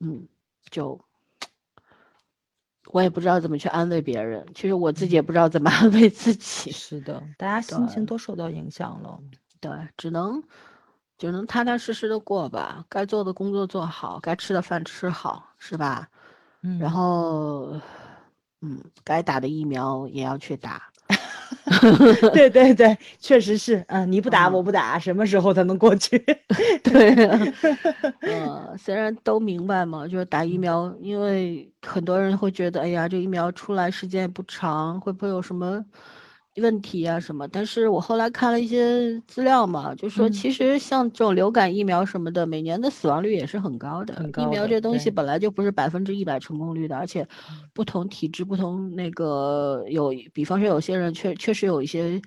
[0.00, 0.28] 嗯，
[0.70, 1.00] 就
[2.92, 6.70] 我也不知道怎么去安慰别人，其实我自己也不知道怎么安慰自己。
[6.70, 9.18] 是的，大家心情都受到影响了。
[9.64, 10.42] 对，只能
[11.16, 16.06] 只能踏踏实实的过吧，该做的工作做好，该吃的饭吃好，是吧？
[16.62, 17.72] 嗯，然后，
[18.60, 20.82] 嗯，该打的疫苗也要去打。
[22.34, 26.18] 对对对，确实是，嗯，你不打嗯我不打，什么时候才能过去？
[26.84, 27.14] 对，
[28.20, 35.82] 呃， 虽然都明白嘛，就是打疫苗，因为很多人会觉得，哎呀，这疫苗出来时间也不长，会不会有什么
[36.62, 37.48] 问题啊什么？
[37.48, 44.14] 但是我后来看了一些资料嘛，就说嗯其实像这种流感疫苗什么的，每年的死亡率也是很高的。
[44.14, 47.26] 疫很高的苗这东西本来就不是百分之一百成功率的，而且
[47.72, 52.20] 不同体质、不同那个有，比方说有些人确确实有一些。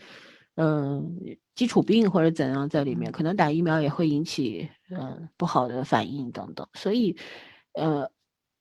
[0.60, 1.16] 嗯，
[1.54, 6.68] 基础病或者怎样在里面，嗯可能打疫苗也会引起嗯不好的反应等等。
[6.74, 7.16] 所以，
[7.74, 8.10] 呃，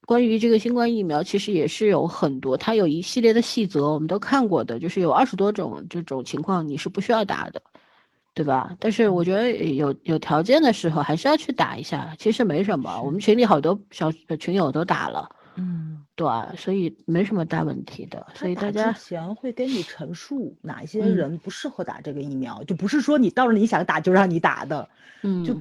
[0.07, 7.61] 关于这个新冠疫苗，其实也是有很多，它有一系列的细则，我们都看过的，就是有二十多种这种情况你是不需要打的，
[8.33, 8.77] 对吧？
[8.79, 13.03] 但是我觉得有有条件的时候还是要去打一下，其实没什么。
[13.03, 16.27] 我们群里好多小呃群友都打了，嗯，对，
[16.57, 18.25] 所以没什么大问题的。
[18.33, 24.89] 所以大家之前会跟你陈述哪一些嗯人不适合打这个疫苗，就不是说你到了你想打就让你打的。
[25.23, 25.57] 嗯就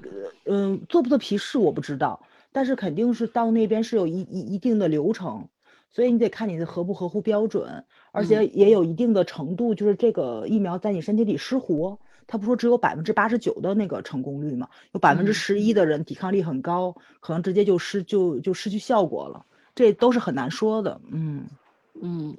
[0.46, 2.22] 嗯、做不做皮试我不知道，
[2.56, 5.50] 但是肯定是到那边是有一一一定的流程，
[5.92, 7.84] 所以你得看你的合不合乎标准，
[8.14, 12.00] 而且也有一定的程度，就是这个疫苗在你身体里失活。
[12.28, 14.70] 他不说只有百分之八十九的那个成功率嘛？
[14.94, 19.46] 有百分之嗯十一的人抵抗力很高，可能直接就失就就失去效果了，
[19.76, 21.02] 这都是很难说的。
[21.12, 21.46] 嗯，
[22.02, 22.38] 嗯，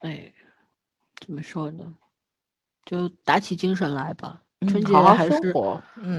[0.00, 0.32] 哎，
[1.24, 1.94] 怎么说呢？
[2.84, 4.42] 就打起精神来吧。
[4.68, 5.52] 春嗯节好好还是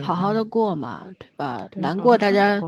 [0.03, 1.67] 好好的嗯过嘛，对吧？
[1.69, 2.59] 对难过大家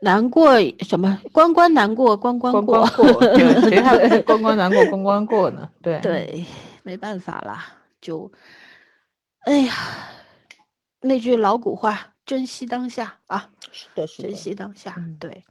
[0.00, 1.20] 难过什么？
[1.32, 2.86] 关关难过关关关过。
[3.68, 5.68] 谁还关关难过关关过呢？
[5.82, 6.44] 对，对，
[6.84, 7.66] 没办法啦，
[8.00, 8.30] 就，
[9.46, 9.74] 哎呀，
[11.00, 15.44] 那句老古话，珍惜当下啊，是的，是珍，惜当下，嗯对。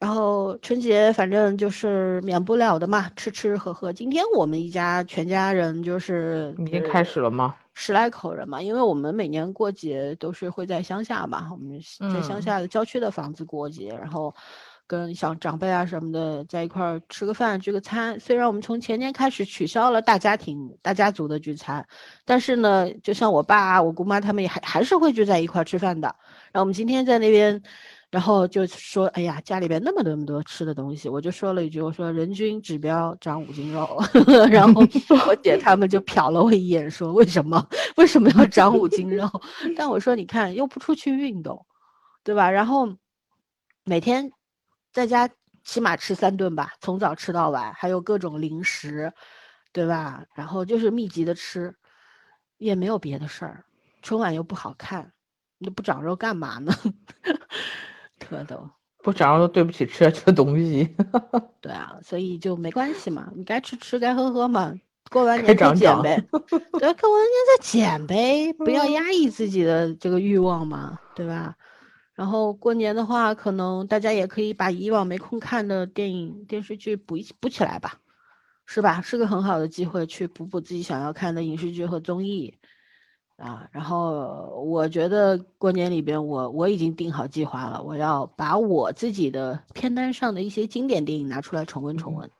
[0.00, 3.92] 然后春节反正就是免不了的嘛，吃吃喝喝。
[3.92, 7.54] 今天我们一家全家人就是已经开始了吗？
[7.82, 11.80] 十来口人嘛，因为我们每年过节都是会在乡下嘛，我们
[12.12, 14.34] 在乡嗯下的郊区的房子过节，然后
[14.86, 18.20] 跟小长辈啊什么的在一块儿吃个饭聚个餐。
[18.20, 21.82] 虽然我们从前年开始取消了大家庭、大家族的聚餐，
[22.26, 26.14] 但是呢，就像我爸、啊我姑妈他们也还还是会聚在一块儿吃饭的。
[26.52, 27.62] 然后我们今天在那边。
[28.10, 34.02] 然后就说，哎呀，家里边那么多那么多吃的东西，我就说了一句，我说人均指标长五斤肉，
[34.50, 34.82] 然后
[35.26, 37.64] 我姐他们就瞟了我一眼，说为什么
[37.96, 39.30] 为什么要长五斤肉？
[39.76, 41.64] 但我说你看又不出去运动，
[42.24, 42.50] 对吧？
[42.50, 42.88] 然后
[43.84, 44.28] 每天
[44.92, 45.30] 在家
[45.62, 49.12] 起码吃三顿吧，从早吃到晚，还有各种零食，
[49.72, 50.24] 对吧？
[50.34, 51.72] 然后就是密集的吃，
[52.58, 53.64] 也没有别的事儿，
[54.02, 55.12] 春晚又不好看，
[55.58, 56.74] 你不长肉干嘛呢？
[59.02, 60.94] 不想要对不起吃下去的东西。
[61.60, 64.74] 对啊，所以就没关系嘛，你该吃吃，该喝喝嘛，
[65.10, 66.24] 过完年再长长减呗。
[66.78, 71.54] 对，过完年再减呗，不要压抑自己的这个欲望嘛，对吧？
[72.14, 77.98] 然后过年的话，可能大家也可以把以往没空看的电影、电视剧补一补起来吧，
[78.66, 79.00] 是吧？
[79.00, 82.52] 是个很好的机会去补补自己想要看的影视剧和综艺
[83.40, 83.66] 啊。
[83.72, 92.30] 然后我觉得过年里边我，我已经定好计划了，我要把我自己的片单上的一些经典电影拿出来重温重嗯温。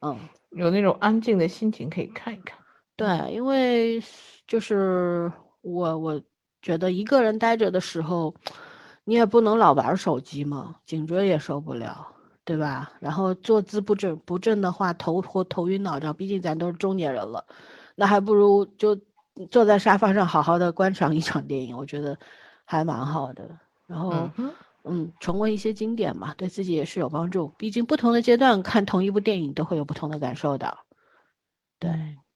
[0.00, 0.18] 嗯，
[0.50, 2.58] 有那种安静的心情可以看一看。
[2.96, 4.02] 对，因为
[4.46, 6.20] 就是我我
[6.62, 8.34] 觉得一个人待着的时候，
[9.04, 12.06] 你也不能老玩手机嘛，颈椎也受不了，
[12.44, 12.90] 对吧？
[13.00, 17.44] 然后坐姿不正不正的话，头或头晕脑胀，毕竟咱都是中年人了，
[17.94, 18.98] 那还不如就
[19.50, 22.16] 坐在沙发上好好的观赏一场电影，我觉得
[22.64, 23.48] 还蛮好的。
[23.86, 24.52] 然后嗯，
[24.84, 27.48] 嗯，重温一些经典嘛，对自己也是有帮助。
[27.56, 30.76] 毕竟不同的阶段看同一部电影都会有不同的感受的。
[31.78, 31.90] 对，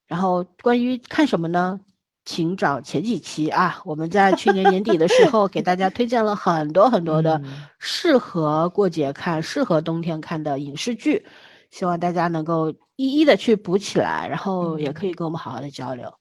[0.06, 1.80] 然后关于看什么呢？
[2.26, 11.26] 请找前几期啊，我们在去年年底的时候给大家推荐了很多很多的嗯适合过节看、适合冬天看的影视剧，
[11.70, 16.12] 希望大家能够一一的去补起来，然后也可以跟我们好好的交流，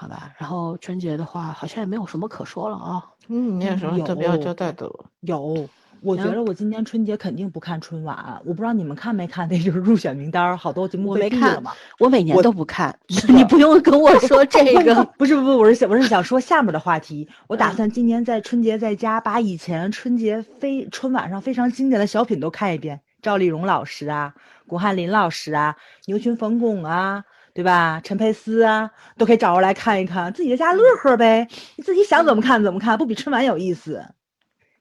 [0.00, 0.32] 好吧？
[0.38, 3.04] 然后春节的话，好像也没有什么可说了啊。
[3.28, 5.04] 嗯，你有什么特别要有交代的了？
[5.20, 5.68] 有，
[6.00, 11.72] 我觉嗯得我今年春节肯定不看春晚，我不知道你们看没看那就是入选名单，好多节目我没看了嘛。
[11.98, 12.98] 我每年都不看，
[13.28, 15.04] 你不用跟我说 这个。
[15.18, 17.28] 不是不是，我是想我是想说下面的话题。
[17.46, 24.32] 我打嗯算今年在春节在家把以前春节非春晚上非常经典的小品都看一遍，赵丽蓉老师啊，
[24.66, 25.76] 巩汉林老师啊，
[26.06, 27.22] 牛群冯巩啊，
[27.60, 28.00] 对吧？
[28.02, 31.46] 陈佩斯啊，都可以找过来看一看，自己在家乐呵呗。
[31.76, 34.02] 你自己想怎么看怎么看，不比春晚有意思？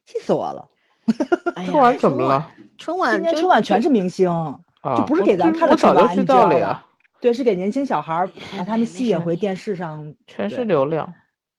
[0.06, 0.66] 气死我了！
[1.66, 2.50] 春晚怎么了？
[2.78, 4.30] 春晚今年春晚全是明星，
[4.96, 6.50] 就，不是给咱看的春晚你知道
[7.20, 10.16] 对，是给年轻小孩儿把他们吸引回电视上。
[10.26, 11.14] 全是流量。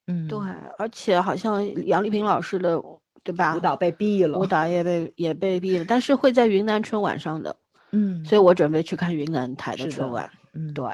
[0.06, 0.38] 嗯，对，
[0.78, 2.80] 而且好像杨丽萍老师的
[3.22, 3.54] 对吧？
[3.54, 4.38] 舞蹈被毙了。
[4.38, 7.54] 舞蹈也被 也被毙了，但是会在云南春晚上的，
[7.92, 10.30] 嗯，所以我准备去看云南台的春晚。
[10.52, 10.84] 嗯，对，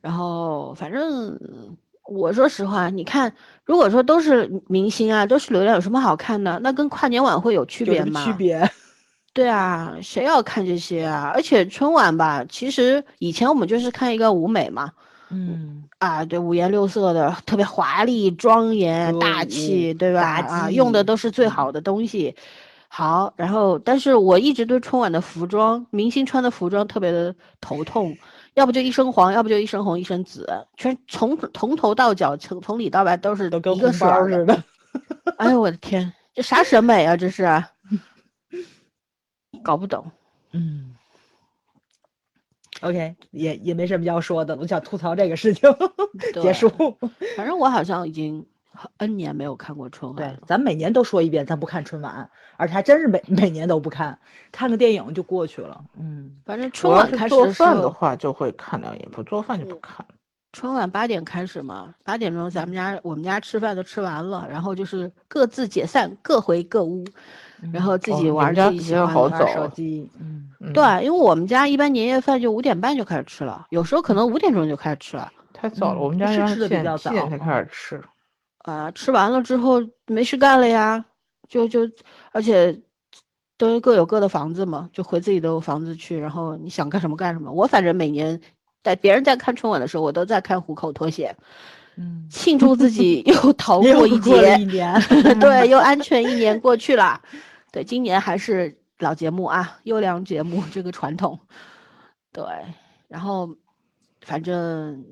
[0.00, 1.38] 然后反正
[2.04, 3.32] 我说实话，你看，
[3.64, 6.58] 如果说都是明星啊，都是流量，有什么好看的？
[6.60, 8.24] 那跟跨年晚会有区别吗？
[8.24, 8.68] 区别？
[9.34, 11.30] 对啊，谁要看这些啊？
[11.34, 14.90] 而且春晚吧，其实以前我们就是看一个舞美嘛，
[15.30, 20.22] 嗯，啊，对，五颜六色的，特别华丽、庄严、大气，对吧？
[20.48, 22.34] 啊，用的都是最嗯好的东西。
[22.88, 28.16] 好，然后，但是我一直对春晚的服装，明星穿的服装特别的头痛，
[28.56, 34.30] 要不就一身黄，要不就一身红一身紫，全从从头到脚，从从里到外都是都跟一个红包色儿。
[34.30, 34.64] 似的。
[35.36, 37.14] 哎呦我的天，这啥审美啊？
[37.14, 37.46] 这是，
[39.62, 40.10] 搞不懂。
[40.52, 40.94] 嗯
[42.80, 45.68] ，OK，也也没什么要说的，我想吐槽这个事情，
[46.40, 46.70] 结束。
[47.36, 48.46] 反正我好像已经
[48.98, 50.38] N 年没有看过春晚对，。
[50.46, 54.18] 咱每年都说一遍，咱不看春晚，而且还真是每每年都不看，
[54.52, 55.84] 看个电影就过去了。
[55.98, 60.06] 嗯，反正春晚开始时做饭的话就会看两眼，不做饭就不嗯看。
[60.52, 67.04] 春晚八点开始嘛，八点钟咱们家我们家吃饭都吃完了，然后就是各自解散，各回各屋，
[67.74, 75.30] 然后自己玩自己喜欢玩手机，嗯，嗯，对，因为我们家一般年夜饭就五点半就开始吃了，有时候可能五点钟就开始吃了。
[75.52, 78.02] 太早了，嗯我们家是吃的比较早七点才开始吃。
[78.66, 81.04] 啊，吃完了之后没事干了呀，
[81.48, 81.88] 就就
[82.32, 82.76] 而且
[83.56, 87.50] 都各有各的房子嘛，就回自己的房子去，然后你想干什么干什么。
[87.52, 88.40] 我反正每年
[88.82, 91.36] 在别人在看春晚的时候，我都在看虎口脱险，
[91.96, 94.64] 嗯，庆祝自己 又逃过一劫一。
[94.64, 95.00] 年，
[95.38, 97.22] 对， 又安全一年过去了。
[97.70, 101.38] 对，今年还是老节目啊，优良节目这个传统。
[102.32, 102.44] 对，
[103.06, 103.56] 然后
[104.22, 105.04] 反正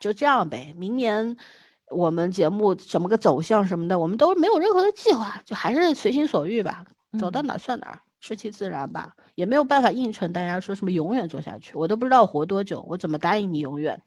[0.00, 0.74] 就这样呗。
[0.76, 1.36] 明年
[1.90, 6.84] 我们节目怎么个走向什么的，我们都没有任何的计划，就还是随心所欲吧，
[7.18, 9.14] 走到嗯哪儿算哪儿，顺其自然吧。
[9.34, 14.02] 也没有办法应承大家说什么永远做下去，我都不知道我活多久，我怎么答应你永远，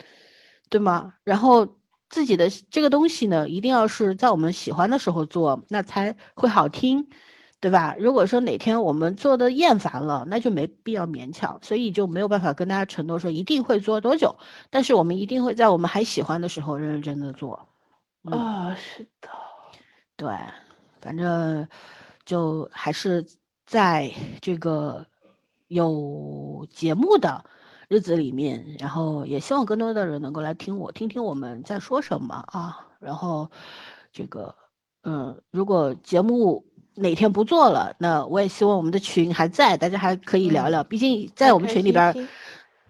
[0.70, 1.14] 对吗？
[1.24, 1.78] 然后
[2.10, 7.08] 自己的这个东西呢，一定要是在我们喜欢的时候做，那才会好听，
[7.62, 7.96] 对吧？
[8.00, 14.36] 如果说哪天我们做的厌烦了，那就没必要勉强，所以就没有办法跟大家承诺说一定会做多久，
[14.72, 17.70] 但是我们一定会在我们还喜欢的时候认认真真的做。
[18.24, 19.30] 嗯啊，是的，
[20.18, 20.36] 对，
[21.02, 21.68] 反正
[22.26, 23.26] 就还是
[23.66, 25.06] 在这个
[25.68, 27.46] 有节目的
[27.88, 32.88] 日子里面，然后也希望更多的人能够来听我，听听我们在说什么啊。
[33.00, 33.50] 然后
[34.12, 34.56] 这个，
[35.04, 36.64] 嗯，如果节目
[36.96, 40.84] 哪天不做了，那我也希望我们的群还在，大家还可以聊聊。
[40.84, 42.16] 毕竟在我们群里边儿，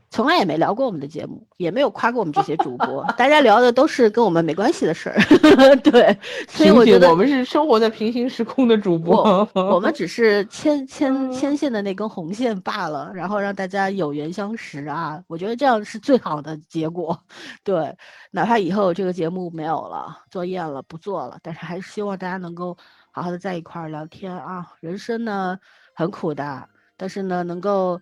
[0.09, 5.15] 从来也没聊过我们的节目，也没有夸过我们这些主播， 大家聊的都是跟我们没关系的事儿。
[5.83, 6.17] 对，
[6.49, 17.17] 所以我觉得我们是生活在平行时空的主播，我们只是牵牵牵线的那根红线罢了，然后让大家有缘相识啊，我觉得这样是最好的结果。
[17.63, 17.95] 对，
[18.31, 22.75] 哪怕以后这个节目没有了，作厌了，不做了，但是还是希望大家能够
[23.12, 24.74] 好好的在一块儿聊天啊。
[24.80, 25.59] 人生呢
[25.93, 28.01] 很苦的，但是呢能够。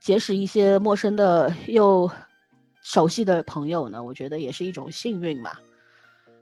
[0.00, 2.08] 结识一些陌生的又
[2.80, 5.50] 熟悉的朋友呢，我觉得也是一种幸运嘛。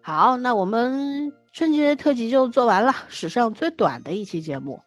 [0.02, 4.82] 好，那我们春节特辑就做完了，史上最短的一期节目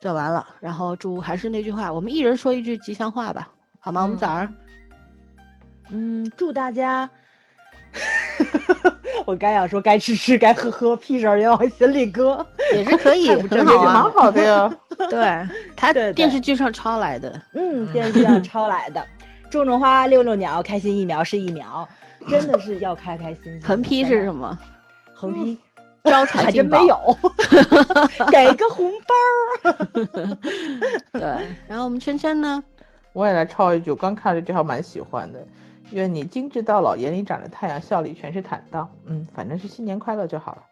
[0.00, 0.48] 做完了。
[0.60, 4.02] 然后祝还是那句话，我们一人说一句吉祥话吧，好吗？
[4.02, 4.54] 我们早上，
[5.90, 7.08] 嗯，祝大家。
[9.26, 14.72] 我该想说该吃吃该喝喝，屁事儿也往心里搁，也是可以， 很好啊，蛮好的呀。
[15.08, 19.04] 对他电视剧上抄来的，嗯，电视剧上抄来的。
[19.50, 21.88] 种种花，遛遛鸟，开心一秒是一秒，
[22.28, 23.62] 真的是要开开心心。
[23.62, 24.56] 横批是什么？
[25.14, 25.58] 横批
[26.04, 27.16] 招财还真没有，
[28.30, 28.90] 给个红
[29.62, 29.72] 包。
[31.12, 31.22] 对，
[31.66, 32.62] 然后我们圈圈呢？
[33.12, 35.40] 我也来抄一句，我刚看了这条蛮喜欢的。
[35.92, 38.88] 愿你精致到老，眼里长着太阳，笑里全是坦荡。
[39.06, 40.62] 嗯，反正是新年快乐就好了。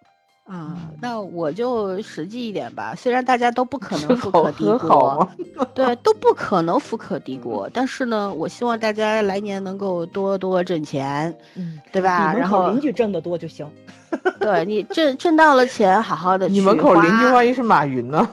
[0.44, 2.94] 啊，那我就实际一点吧。
[2.96, 5.28] 虽然大家都不可能富可敌国，
[5.74, 12.32] 对，都不可能富可敌国， 但是呢，我希望大家来年能够多多挣钱，嗯，对吧？
[12.32, 13.66] 然后邻居挣得多就行。
[14.40, 16.48] 对你挣挣到了钱，好好的。
[16.48, 18.26] 你门口邻居万一是马云呢？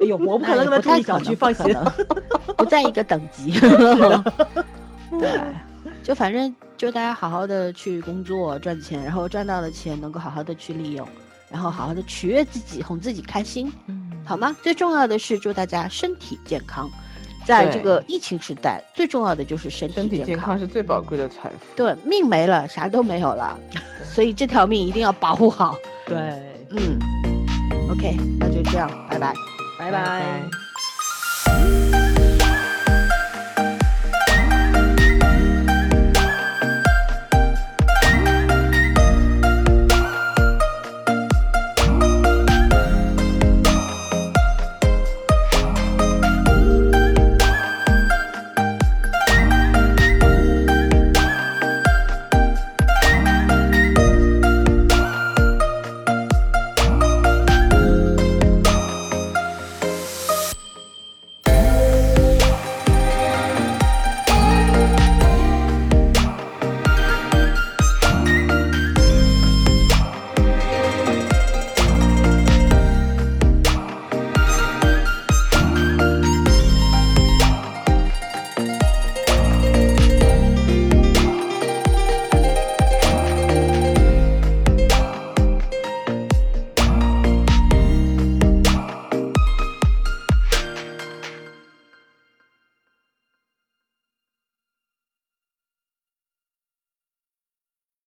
[0.00, 1.76] 哎呦，我不可能跟他住一小区，放心，
[2.56, 3.50] 不在一个等级。
[5.18, 5.40] 对。
[6.10, 11.06] 就反正就大家好好的去工作赚钱，然后赚到的钱能够好好的去利用，
[11.48, 14.56] 然后好好的取悦自己，哄自己开心，嗯，好吗？
[14.60, 16.90] 最重要的是祝大家身体健康，
[17.46, 21.56] 在这个疫情时代，最重要的就是身体健康，健康是最宝贵的财富。
[21.76, 23.56] 对，命没了，啥都没有了，
[24.02, 25.76] 所以这条命一定要保护好。
[26.06, 26.16] 对，
[26.70, 26.98] 嗯
[27.88, 29.32] ，OK，那就这样，拜拜，
[29.78, 30.42] 拜拜。